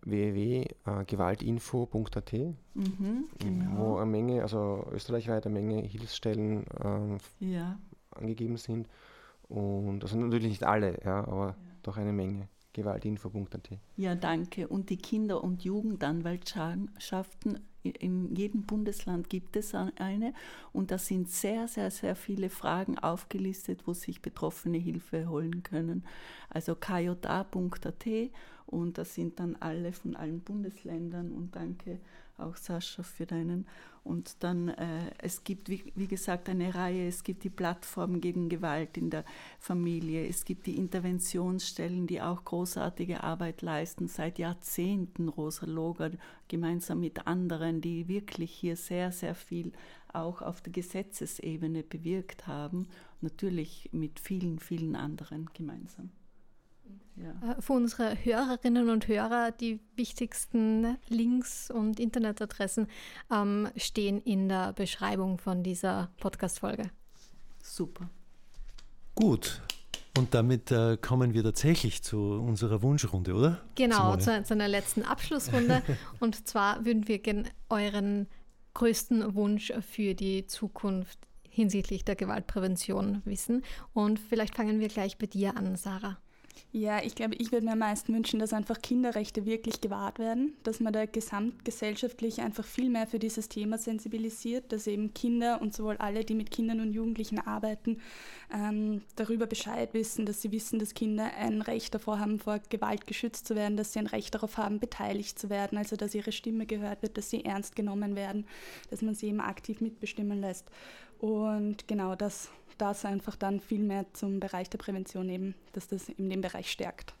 www.gewaltinfo.at, 0.00 2.32
mhm, 2.32 3.26
genau. 3.38 3.76
wo 3.76 3.98
eine 3.98 4.10
Menge, 4.10 4.40
also 4.40 4.86
österreichweit 4.90 5.44
eine 5.44 5.60
Menge 5.60 5.82
Hilfsstellen 5.82 6.64
ähm, 6.82 7.18
ja. 7.40 7.78
angegeben 8.10 8.56
sind. 8.56 8.88
Und 9.50 10.02
also 10.02 10.16
natürlich 10.16 10.48
nicht 10.48 10.64
alle, 10.64 10.98
ja, 11.04 11.26
aber 11.26 11.48
ja. 11.48 11.56
doch 11.82 11.98
eine 11.98 12.14
Menge 12.14 12.48
gewaltinfo.at. 12.76 13.70
Ja, 13.96 14.14
danke. 14.14 14.68
Und 14.68 14.90
die 14.90 14.98
Kinder- 14.98 15.42
und 15.42 15.64
Jugendanwaltschaften, 15.64 17.60
in 17.82 18.34
jedem 18.34 18.66
Bundesland 18.66 19.30
gibt 19.30 19.56
es 19.56 19.74
eine. 19.74 20.34
Und 20.72 20.90
da 20.90 20.98
sind 20.98 21.30
sehr, 21.30 21.68
sehr, 21.68 21.90
sehr 21.90 22.14
viele 22.14 22.50
Fragen 22.50 22.98
aufgelistet, 22.98 23.86
wo 23.86 23.94
sich 23.94 24.20
Betroffene 24.20 24.78
Hilfe 24.78 25.28
holen 25.28 25.62
können. 25.62 26.04
Also 26.50 26.74
kja.at 26.74 28.06
und 28.66 28.98
das 28.98 29.14
sind 29.14 29.38
dann 29.38 29.56
alle 29.60 29.92
von 29.92 30.16
allen 30.16 30.40
Bundesländern. 30.40 31.32
Und 31.32 31.54
danke 31.54 32.00
auch 32.38 32.56
Sascha 32.56 33.02
für 33.02 33.26
deinen. 33.26 33.66
Und 34.04 34.44
dann, 34.44 34.68
äh, 34.68 35.10
es 35.18 35.42
gibt, 35.42 35.68
wie, 35.68 35.92
wie, 35.96 36.06
gesagt, 36.06 36.48
eine 36.48 36.74
Reihe, 36.74 37.08
es 37.08 37.24
gibt 37.24 37.42
die 37.42 37.50
Plattform 37.50 38.20
gegen 38.20 38.48
Gewalt 38.48 38.96
in 38.96 39.10
der 39.10 39.24
Familie, 39.58 40.28
es 40.28 40.44
gibt 40.44 40.66
die 40.66 40.76
Interventionsstellen, 40.76 42.06
die 42.06 42.22
auch 42.22 42.44
großartige 42.44 43.24
Arbeit 43.24 43.62
leisten, 43.62 44.06
seit 44.06 44.38
Jahrzehnten, 44.38 45.28
Rosa 45.28 45.66
Loger, 45.66 46.12
gemeinsam 46.46 47.00
mit 47.00 47.26
anderen, 47.26 47.80
die 47.80 48.06
wirklich 48.06 48.52
hier 48.52 48.76
sehr, 48.76 49.10
sehr 49.10 49.34
viel 49.34 49.72
auch 50.12 50.40
auf 50.40 50.60
der 50.60 50.72
Gesetzesebene 50.72 51.82
bewirkt 51.82 52.46
haben, 52.46 52.86
natürlich 53.20 53.88
mit 53.92 54.20
vielen, 54.20 54.60
vielen 54.60 54.94
anderen 54.94 55.50
gemeinsam. 55.52 56.10
Ja. 57.16 57.52
Äh, 57.52 57.62
für 57.62 57.72
unsere 57.72 58.16
Hörerinnen 58.24 58.90
und 58.90 59.08
Hörer, 59.08 59.50
die 59.50 59.80
wichtigsten 59.94 60.98
Links 61.08 61.70
und 61.70 61.98
Internetadressen 61.98 62.88
ähm, 63.32 63.68
stehen 63.76 64.20
in 64.22 64.48
der 64.48 64.72
Beschreibung 64.72 65.38
von 65.38 65.62
dieser 65.62 66.10
Podcast-Folge. 66.20 66.90
Super. 67.62 68.08
Gut. 69.14 69.62
Und 70.16 70.34
damit 70.34 70.70
äh, 70.70 70.96
kommen 70.96 71.34
wir 71.34 71.42
tatsächlich 71.42 72.02
zu 72.02 72.18
unserer 72.18 72.82
Wunschrunde, 72.82 73.34
oder? 73.34 73.60
Genau, 73.74 74.16
zu, 74.16 74.42
zu, 74.44 74.54
einer 74.54 74.68
letzten 74.68 75.02
Abschlussrunde. 75.02 75.82
und 76.20 76.46
zwar 76.48 76.84
würden 76.84 77.06
wir 77.06 77.18
gerne 77.18 77.44
euren 77.68 78.26
größten 78.74 79.34
Wunsch 79.34 79.72
für 79.80 80.14
die 80.14 80.46
Zukunft 80.46 81.18
hinsichtlich 81.48 82.04
der 82.04 82.16
Gewaltprävention 82.16 83.22
wissen. 83.24 83.62
Und 83.94 84.18
vielleicht 84.18 84.54
fangen 84.54 84.80
wir 84.80 84.88
gleich 84.88 85.18
bei 85.18 85.26
dir 85.26 85.56
an, 85.56 85.76
Sarah. 85.76 86.18
Ja, 86.72 87.02
ich 87.02 87.14
glaube, 87.14 87.34
ich 87.36 87.52
würde 87.52 87.64
mir 87.64 87.72
am 87.72 87.78
meisten 87.78 88.14
wünschen, 88.14 88.38
dass 88.38 88.52
einfach 88.52 88.82
Kinderrechte 88.82 89.46
wirklich 89.46 89.80
gewahrt 89.80 90.18
werden, 90.18 90.54
dass 90.62 90.80
man 90.80 90.92
da 90.92 91.06
gesamtgesellschaftlich 91.06 92.40
einfach 92.40 92.64
viel 92.64 92.90
mehr 92.90 93.06
für 93.06 93.18
dieses 93.18 93.48
Thema 93.48 93.78
sensibilisiert, 93.78 94.72
dass 94.72 94.86
eben 94.86 95.14
Kinder 95.14 95.62
und 95.62 95.74
sowohl 95.74 95.96
alle, 95.96 96.24
die 96.24 96.34
mit 96.34 96.50
Kindern 96.50 96.80
und 96.80 96.92
Jugendlichen 96.92 97.38
arbeiten, 97.38 98.00
ähm, 98.52 99.02
darüber 99.16 99.46
Bescheid 99.46 99.94
wissen, 99.94 100.26
dass 100.26 100.42
sie 100.42 100.52
wissen, 100.52 100.78
dass 100.78 100.94
Kinder 100.94 101.30
ein 101.38 101.62
Recht 101.62 101.94
davor 101.94 102.20
haben, 102.20 102.38
vor 102.38 102.58
Gewalt 102.68 103.06
geschützt 103.06 103.46
zu 103.46 103.54
werden, 103.54 103.76
dass 103.76 103.92
sie 103.92 104.00
ein 104.00 104.06
Recht 104.06 104.34
darauf 104.34 104.58
haben, 104.58 104.78
beteiligt 104.78 105.38
zu 105.38 105.48
werden, 105.48 105.78
also 105.78 105.96
dass 105.96 106.14
ihre 106.14 106.32
Stimme 106.32 106.66
gehört 106.66 107.02
wird, 107.02 107.16
dass 107.16 107.30
sie 107.30 107.44
ernst 107.44 107.74
genommen 107.74 108.16
werden, 108.16 108.46
dass 108.90 109.02
man 109.02 109.14
sie 109.14 109.28
eben 109.28 109.40
aktiv 109.40 109.80
mitbestimmen 109.80 110.40
lässt. 110.40 110.66
Und 111.18 111.88
genau 111.88 112.14
das 112.14 112.50
das 112.78 113.04
einfach 113.04 113.36
dann 113.36 113.60
viel 113.60 113.82
mehr 113.82 114.06
zum 114.12 114.40
Bereich 114.40 114.70
der 114.70 114.78
Prävention 114.78 115.28
eben, 115.28 115.54
dass 115.72 115.88
das 115.88 116.08
in 116.08 116.30
dem 116.30 116.40
Bereich 116.40 116.70
stärkt. 116.70 117.14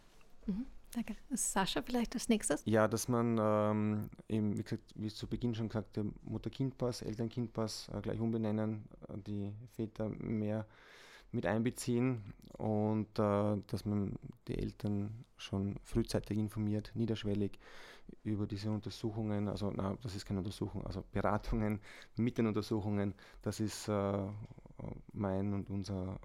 Mhm. 0.46 0.66
Danke. 0.92 1.16
Sascha, 1.30 1.82
vielleicht 1.82 2.14
als 2.14 2.28
nächstes? 2.28 2.62
Ja, 2.64 2.88
dass 2.88 3.08
man 3.08 3.38
ähm, 3.38 4.08
eben, 4.28 4.56
wie 4.56 4.62
gesagt, 4.62 4.92
wie 4.94 5.08
es 5.08 5.14
zu 5.14 5.26
Beginn 5.26 5.54
schon 5.54 5.68
gesagt 5.68 5.98
habe, 5.98 6.10
Mutter-Kind-Pass, 6.22 7.02
Eltern-Kind-Pass 7.02 7.90
äh, 7.92 8.00
gleich 8.00 8.18
umbenennen, 8.18 8.84
die 9.26 9.52
Väter 9.74 10.08
mehr 10.08 10.66
mit 11.32 11.44
einbeziehen 11.44 12.22
und 12.56 13.18
äh, 13.18 13.56
dass 13.66 13.84
man 13.84 14.16
die 14.48 14.58
Eltern 14.58 15.24
schon 15.36 15.76
frühzeitig 15.82 16.38
informiert, 16.38 16.92
niederschwellig 16.94 17.58
über 18.22 18.46
diese 18.46 18.70
Untersuchungen, 18.70 19.48
also 19.48 19.72
na, 19.74 19.96
das 20.02 20.14
ist 20.14 20.24
keine 20.24 20.38
Untersuchung, 20.38 20.86
also 20.86 21.04
Beratungen 21.12 21.80
mit 22.16 22.38
den 22.38 22.46
Untersuchungen, 22.46 23.14
das 23.42 23.60
ist 23.60 23.88
äh, 23.88 24.18
mein 25.12 25.52
und 25.52 25.70
unser 25.70 26.18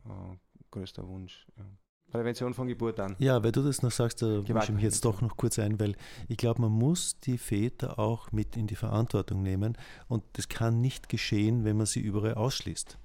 größter 0.72 1.08
Wunsch. 1.08 1.46
Ja. 1.58 1.66
Prävention 2.12 2.54
von 2.54 2.68
Geburt 2.68 3.00
an. 3.00 3.16
Ja, 3.20 3.42
weil 3.42 3.52
du 3.54 3.64
das 3.64 3.82
noch 3.82 3.92
sagst, 3.92 4.22
da 4.22 4.42
mische 4.42 4.64
ich 4.64 4.70
mich 4.72 4.84
jetzt 4.84 5.06
doch 5.06 5.22
noch 5.22 5.38
kurz 5.38 5.58
ein, 5.60 5.80
weil 5.80 5.96
ich 6.28 6.38
glaube, 6.38 6.62
man 6.62 6.72
muss 6.72 7.18
die 7.22 7.38
Väter 7.38 7.98
auch 7.98 8.32
mit 8.32 8.58
in 8.58 8.68
die 8.68 8.76
Verantwortung 8.76 9.42
nehmen 9.42 9.78
und 10.08 10.24
das 10.34 10.50
kann 10.50 10.82
nicht 10.82 11.10
geschehen, 11.10 11.64
wenn 11.64 11.78
man 11.78 11.86
sie 11.86 12.02
überall 12.02 12.36
ausschließt. 12.36 12.98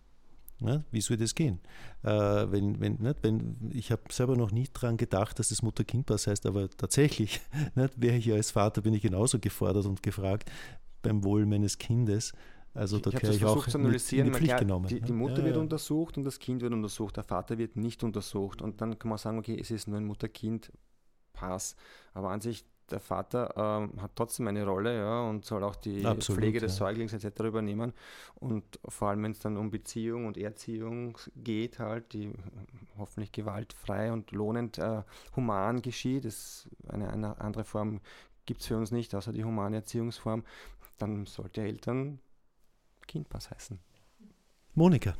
Ja, 0.60 0.82
wie 0.90 1.02
soll 1.02 1.18
das 1.18 1.34
gehen? 1.34 1.60
Äh, 2.02 2.10
wenn, 2.10 2.80
wenn, 2.80 2.94
nicht, 2.94 3.22
wenn, 3.22 3.70
ich 3.74 3.92
habe 3.92 4.02
selber 4.10 4.36
noch 4.36 4.52
nie 4.52 4.66
daran 4.72 4.96
gedacht, 4.96 5.38
dass 5.38 5.50
das 5.50 5.62
Mutter-Kind-Pass 5.62 6.26
heißt, 6.26 6.46
aber 6.46 6.70
tatsächlich 6.70 7.40
wäre 7.74 8.16
ich 8.16 8.32
als 8.32 8.52
Vater, 8.52 8.80
bin 8.80 8.94
ich 8.94 9.02
genauso 9.02 9.38
gefordert 9.38 9.84
und 9.84 10.02
gefragt 10.02 10.50
beim 11.02 11.24
Wohl 11.24 11.44
meines 11.44 11.76
Kindes. 11.78 12.32
Also 12.76 12.98
da 12.98 13.10
ich 13.10 13.22
ich 13.22 13.44
auch 13.44 13.66
zu 13.66 13.78
analysieren. 13.78 14.28
Mit, 14.28 14.36
Pflicht 14.36 14.58
genommen. 14.58 14.86
Die, 14.86 15.00
die 15.00 15.12
Mutter 15.12 15.38
ja, 15.38 15.44
wird 15.44 15.56
ja. 15.56 15.62
untersucht 15.62 16.18
und 16.18 16.24
das 16.24 16.38
Kind 16.38 16.62
wird 16.62 16.72
untersucht, 16.72 17.16
der 17.16 17.24
Vater 17.24 17.58
wird 17.58 17.76
nicht 17.76 18.04
untersucht. 18.04 18.62
Und 18.62 18.80
dann 18.80 18.98
kann 18.98 19.08
man 19.08 19.18
sagen, 19.18 19.38
okay, 19.38 19.56
es 19.60 19.70
ist 19.70 19.88
nur 19.88 19.98
ein 19.98 20.04
Mutter-Kind-Pass. 20.04 21.76
Aber 22.14 22.30
an 22.30 22.40
sich, 22.40 22.64
der 22.90 23.00
Vater 23.00 23.52
ähm, 23.56 24.00
hat 24.00 24.12
trotzdem 24.14 24.46
eine 24.46 24.64
Rolle 24.64 24.96
ja, 24.96 25.22
und 25.22 25.44
soll 25.44 25.64
auch 25.64 25.74
die 25.74 26.04
Absolut, 26.06 26.40
Pflege 26.40 26.60
des 26.60 26.78
ja. 26.78 26.86
Säuglings 26.86 27.12
etc. 27.12 27.40
übernehmen. 27.40 27.92
Und 28.36 28.64
vor 28.86 29.08
allem, 29.08 29.24
wenn 29.24 29.32
es 29.32 29.40
dann 29.40 29.56
um 29.56 29.70
Beziehung 29.70 30.26
und 30.26 30.36
Erziehung 30.36 31.18
geht, 31.34 31.78
halt, 31.78 32.12
die 32.12 32.32
hoffentlich 32.96 33.32
gewaltfrei 33.32 34.12
und 34.12 34.30
lohnend 34.30 34.78
äh, 34.78 35.02
human 35.34 35.82
geschieht, 35.82 36.26
das 36.26 36.68
eine, 36.88 37.10
eine 37.10 37.40
andere 37.40 37.64
Form 37.64 38.00
gibt 38.44 38.60
es 38.60 38.68
für 38.68 38.76
uns 38.76 38.92
nicht, 38.92 39.14
außer 39.14 39.32
die 39.32 39.44
humane 39.44 39.76
Erziehungsform, 39.76 40.44
dann 40.98 41.26
sollte 41.26 41.62
Eltern 41.62 42.20
Kindpass 43.06 43.50
heißen. 43.50 43.78
Monika. 44.74 45.14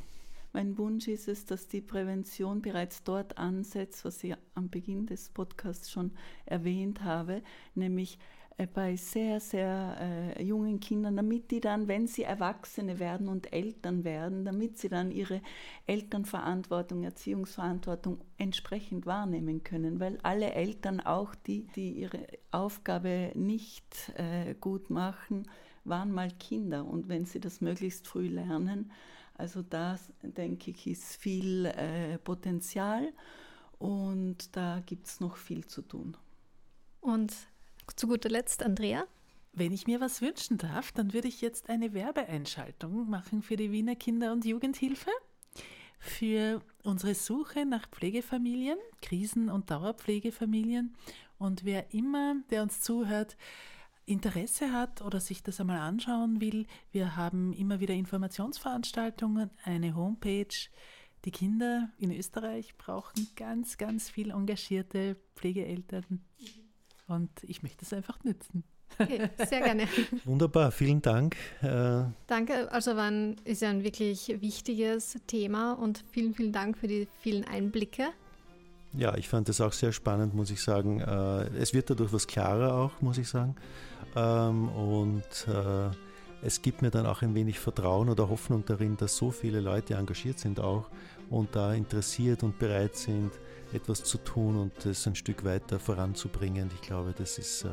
Mein 0.53 0.77
Wunsch 0.77 1.07
ist 1.07 1.27
es, 1.27 1.45
dass 1.45 1.67
die 1.67 1.81
Prävention 1.81 2.61
bereits 2.61 3.03
dort 3.03 3.37
ansetzt, 3.37 4.05
was 4.05 4.23
ich 4.23 4.35
am 4.55 4.69
Beginn 4.69 5.05
des 5.05 5.29
Podcasts 5.29 5.91
schon 5.91 6.11
erwähnt 6.45 7.03
habe, 7.03 7.43
nämlich 7.75 8.17
äh, 8.57 8.65
bei 8.65 8.95
sehr, 8.95 9.39
sehr 9.39 9.97
äh, 10.37 10.43
jungen 10.43 10.79
Kindern, 10.79 11.15
damit 11.15 11.51
die 11.51 11.59
dann, 11.59 11.87
wenn 11.87 12.07
sie 12.07 12.23
Erwachsene 12.23 12.97
werden 12.99 13.27
und 13.27 13.53
Eltern 13.53 14.03
werden, 14.03 14.45
damit 14.45 14.77
sie 14.79 14.89
dann 14.89 15.11
ihre 15.11 15.41
Elternverantwortung, 15.85 17.03
Erziehungsverantwortung 17.03 18.19
entsprechend 18.37 19.05
wahrnehmen 19.05 19.63
können, 19.63 19.99
weil 19.99 20.17
alle 20.23 20.53
Eltern, 20.53 21.01
auch 21.01 21.35
die, 21.35 21.67
die 21.75 21.91
ihre 21.91 22.25
Aufgabe 22.51 23.31
nicht 23.35 24.11
äh, 24.15 24.55
gut 24.55 24.89
machen, 24.89 25.47
waren 25.87 26.11
mal 26.11 26.31
Kinder 26.31 26.85
und 26.85 27.09
wenn 27.09 27.25
sie 27.25 27.39
das 27.39 27.61
möglichst 27.61 28.07
früh 28.07 28.27
lernen, 28.27 28.91
also 29.35 29.61
da 29.61 29.99
denke 30.21 30.71
ich, 30.71 30.87
ist 30.87 31.15
viel 31.17 31.65
äh, 31.65 32.17
Potenzial 32.17 33.13
und 33.77 34.55
da 34.55 34.81
gibt 34.85 35.07
es 35.07 35.19
noch 35.19 35.37
viel 35.37 35.65
zu 35.65 35.81
tun. 35.81 36.17
Und 37.01 37.33
zu 37.95 38.07
guter 38.07 38.29
Letzt, 38.29 38.63
Andrea? 38.63 39.05
Wenn 39.53 39.73
ich 39.73 39.87
mir 39.87 40.01
was 40.01 40.21
wünschen 40.21 40.57
darf, 40.57 40.91
dann 40.91 41.13
würde 41.13 41.27
ich 41.27 41.41
jetzt 41.41 41.69
eine 41.69 41.93
Werbeeinschaltung 41.93 43.09
machen 43.09 43.41
für 43.41 43.55
die 43.55 43.71
Wiener 43.71 43.95
Kinder- 43.95 44.31
und 44.31 44.45
Jugendhilfe, 44.45 45.09
für 45.99 46.61
unsere 46.83 47.15
Suche 47.15 47.65
nach 47.65 47.89
Pflegefamilien, 47.89 48.77
Krisen- 49.01 49.49
und 49.49 49.71
Dauerpflegefamilien. 49.71 50.95
Und 51.39 51.65
wer 51.65 51.93
immer, 51.93 52.35
der 52.49 52.63
uns 52.63 52.81
zuhört, 52.81 53.35
Interesse 54.07 54.71
hat 54.71 55.01
oder 55.01 55.19
sich 55.19 55.43
das 55.43 55.59
einmal 55.59 55.79
anschauen 55.79 56.39
will, 56.39 56.65
wir 56.91 57.15
haben 57.17 57.53
immer 57.53 57.79
wieder 57.79 57.93
Informationsveranstaltungen, 57.93 59.51
eine 59.63 59.95
Homepage. 59.95 60.69
Die 61.25 61.31
Kinder 61.31 61.89
in 61.97 62.11
Österreich 62.11 62.77
brauchen 62.77 63.27
ganz, 63.35 63.77
ganz 63.77 64.09
viel 64.09 64.31
engagierte 64.31 65.17
Pflegeeltern. 65.35 66.21
Und 67.07 67.29
ich 67.43 67.63
möchte 67.63 67.83
es 67.83 67.91
einfach 67.91 68.23
nützen. 68.23 68.63
Okay, 68.97 69.29
sehr 69.45 69.61
gerne. 69.61 69.87
Wunderbar, 70.25 70.71
vielen 70.71 71.01
Dank. 71.01 71.35
Äh 71.61 72.05
Danke, 72.27 72.71
also 72.71 72.95
war 72.95 73.11
ein, 73.11 73.35
ist 73.43 73.61
ja 73.61 73.69
ein 73.69 73.83
wirklich 73.83 74.29
wichtiges 74.41 75.17
Thema 75.27 75.73
und 75.73 76.03
vielen, 76.11 76.33
vielen 76.33 76.53
Dank 76.53 76.77
für 76.77 76.87
die 76.87 77.07
vielen 77.19 77.43
Einblicke. 77.43 78.07
Ja, 78.93 79.15
ich 79.15 79.27
fand 79.27 79.49
das 79.49 79.61
auch 79.61 79.73
sehr 79.73 79.91
spannend, 79.91 80.33
muss 80.33 80.49
ich 80.49 80.61
sagen. 80.61 81.01
Äh, 81.01 81.47
es 81.59 81.73
wird 81.73 81.89
dadurch 81.89 82.13
was 82.13 82.25
klarer 82.25 82.73
auch, 82.73 83.01
muss 83.01 83.17
ich 83.17 83.27
sagen. 83.27 83.55
Ähm, 84.17 84.69
und 84.69 85.47
äh, 85.47 85.91
es 86.41 86.61
gibt 86.61 86.81
mir 86.81 86.89
dann 86.89 87.05
auch 87.05 87.21
ein 87.21 87.35
wenig 87.35 87.59
Vertrauen 87.59 88.09
oder 88.09 88.29
Hoffnung 88.29 88.65
darin, 88.65 88.97
dass 88.97 89.15
so 89.15 89.29
viele 89.31 89.59
Leute 89.59 89.93
engagiert 89.93 90.39
sind 90.39 90.59
auch 90.59 90.89
und 91.29 91.55
da 91.55 91.73
interessiert 91.73 92.41
und 92.41 92.57
bereit 92.57 92.95
sind, 92.95 93.31
etwas 93.73 94.03
zu 94.03 94.17
tun 94.17 94.57
und 94.57 94.85
es 94.85 95.05
ein 95.05 95.15
Stück 95.15 95.43
weiter 95.43 95.79
voranzubringen. 95.79 96.69
Ich 96.73 96.81
glaube, 96.81 97.13
das 97.15 97.37
ist 97.37 97.65
äh, 97.65 97.69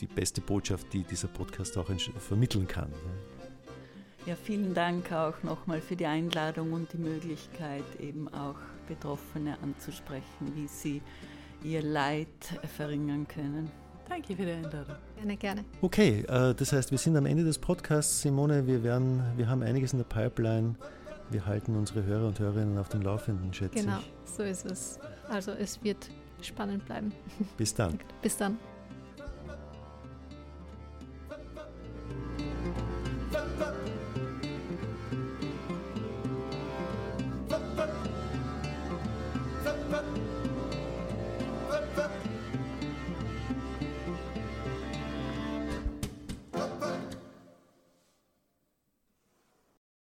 die 0.00 0.06
beste 0.06 0.40
Botschaft, 0.40 0.92
die 0.92 1.04
dieser 1.04 1.28
Podcast 1.28 1.78
auch 1.78 1.88
vermitteln 2.18 2.66
kann. 2.66 2.90
Ja, 4.26 4.34
vielen 4.36 4.74
Dank 4.74 5.12
auch 5.12 5.40
nochmal 5.42 5.80
für 5.80 5.96
die 5.96 6.06
Einladung 6.06 6.72
und 6.72 6.92
die 6.92 6.98
Möglichkeit, 6.98 7.84
eben 8.00 8.28
auch 8.32 8.58
Betroffene 8.88 9.56
anzusprechen, 9.62 10.52
wie 10.54 10.68
sie 10.68 11.02
ihr 11.62 11.82
Leid 11.82 12.28
verringern 12.76 13.26
können. 13.28 13.70
Danke 14.12 14.36
für 14.36 14.44
die 14.44 14.52
Einladung. 14.52 14.96
Gerne, 15.16 15.36
gerne. 15.38 15.64
Okay, 15.80 16.20
äh, 16.28 16.54
das 16.54 16.70
heißt, 16.74 16.90
wir 16.90 16.98
sind 16.98 17.16
am 17.16 17.24
Ende 17.24 17.44
des 17.44 17.58
Podcasts. 17.58 18.20
Simone, 18.20 18.66
wir, 18.66 18.82
werden, 18.82 19.22
wir 19.38 19.48
haben 19.48 19.62
einiges 19.62 19.94
in 19.94 20.00
der 20.00 20.04
Pipeline. 20.04 20.74
Wir 21.30 21.46
halten 21.46 21.74
unsere 21.74 22.04
Hörer 22.04 22.26
und 22.26 22.38
Hörerinnen 22.38 22.76
auf 22.76 22.90
dem 22.90 23.00
Laufenden, 23.00 23.54
schätze 23.54 23.76
genau, 23.76 24.00
ich. 24.00 24.04
Genau, 24.04 24.26
so 24.26 24.42
ist 24.42 24.66
es. 24.66 25.00
Also 25.30 25.52
es 25.52 25.82
wird 25.82 26.10
spannend 26.42 26.84
bleiben. 26.84 27.10
Bis 27.56 27.72
dann. 27.72 27.98
Bis 28.20 28.36
dann. 28.36 28.58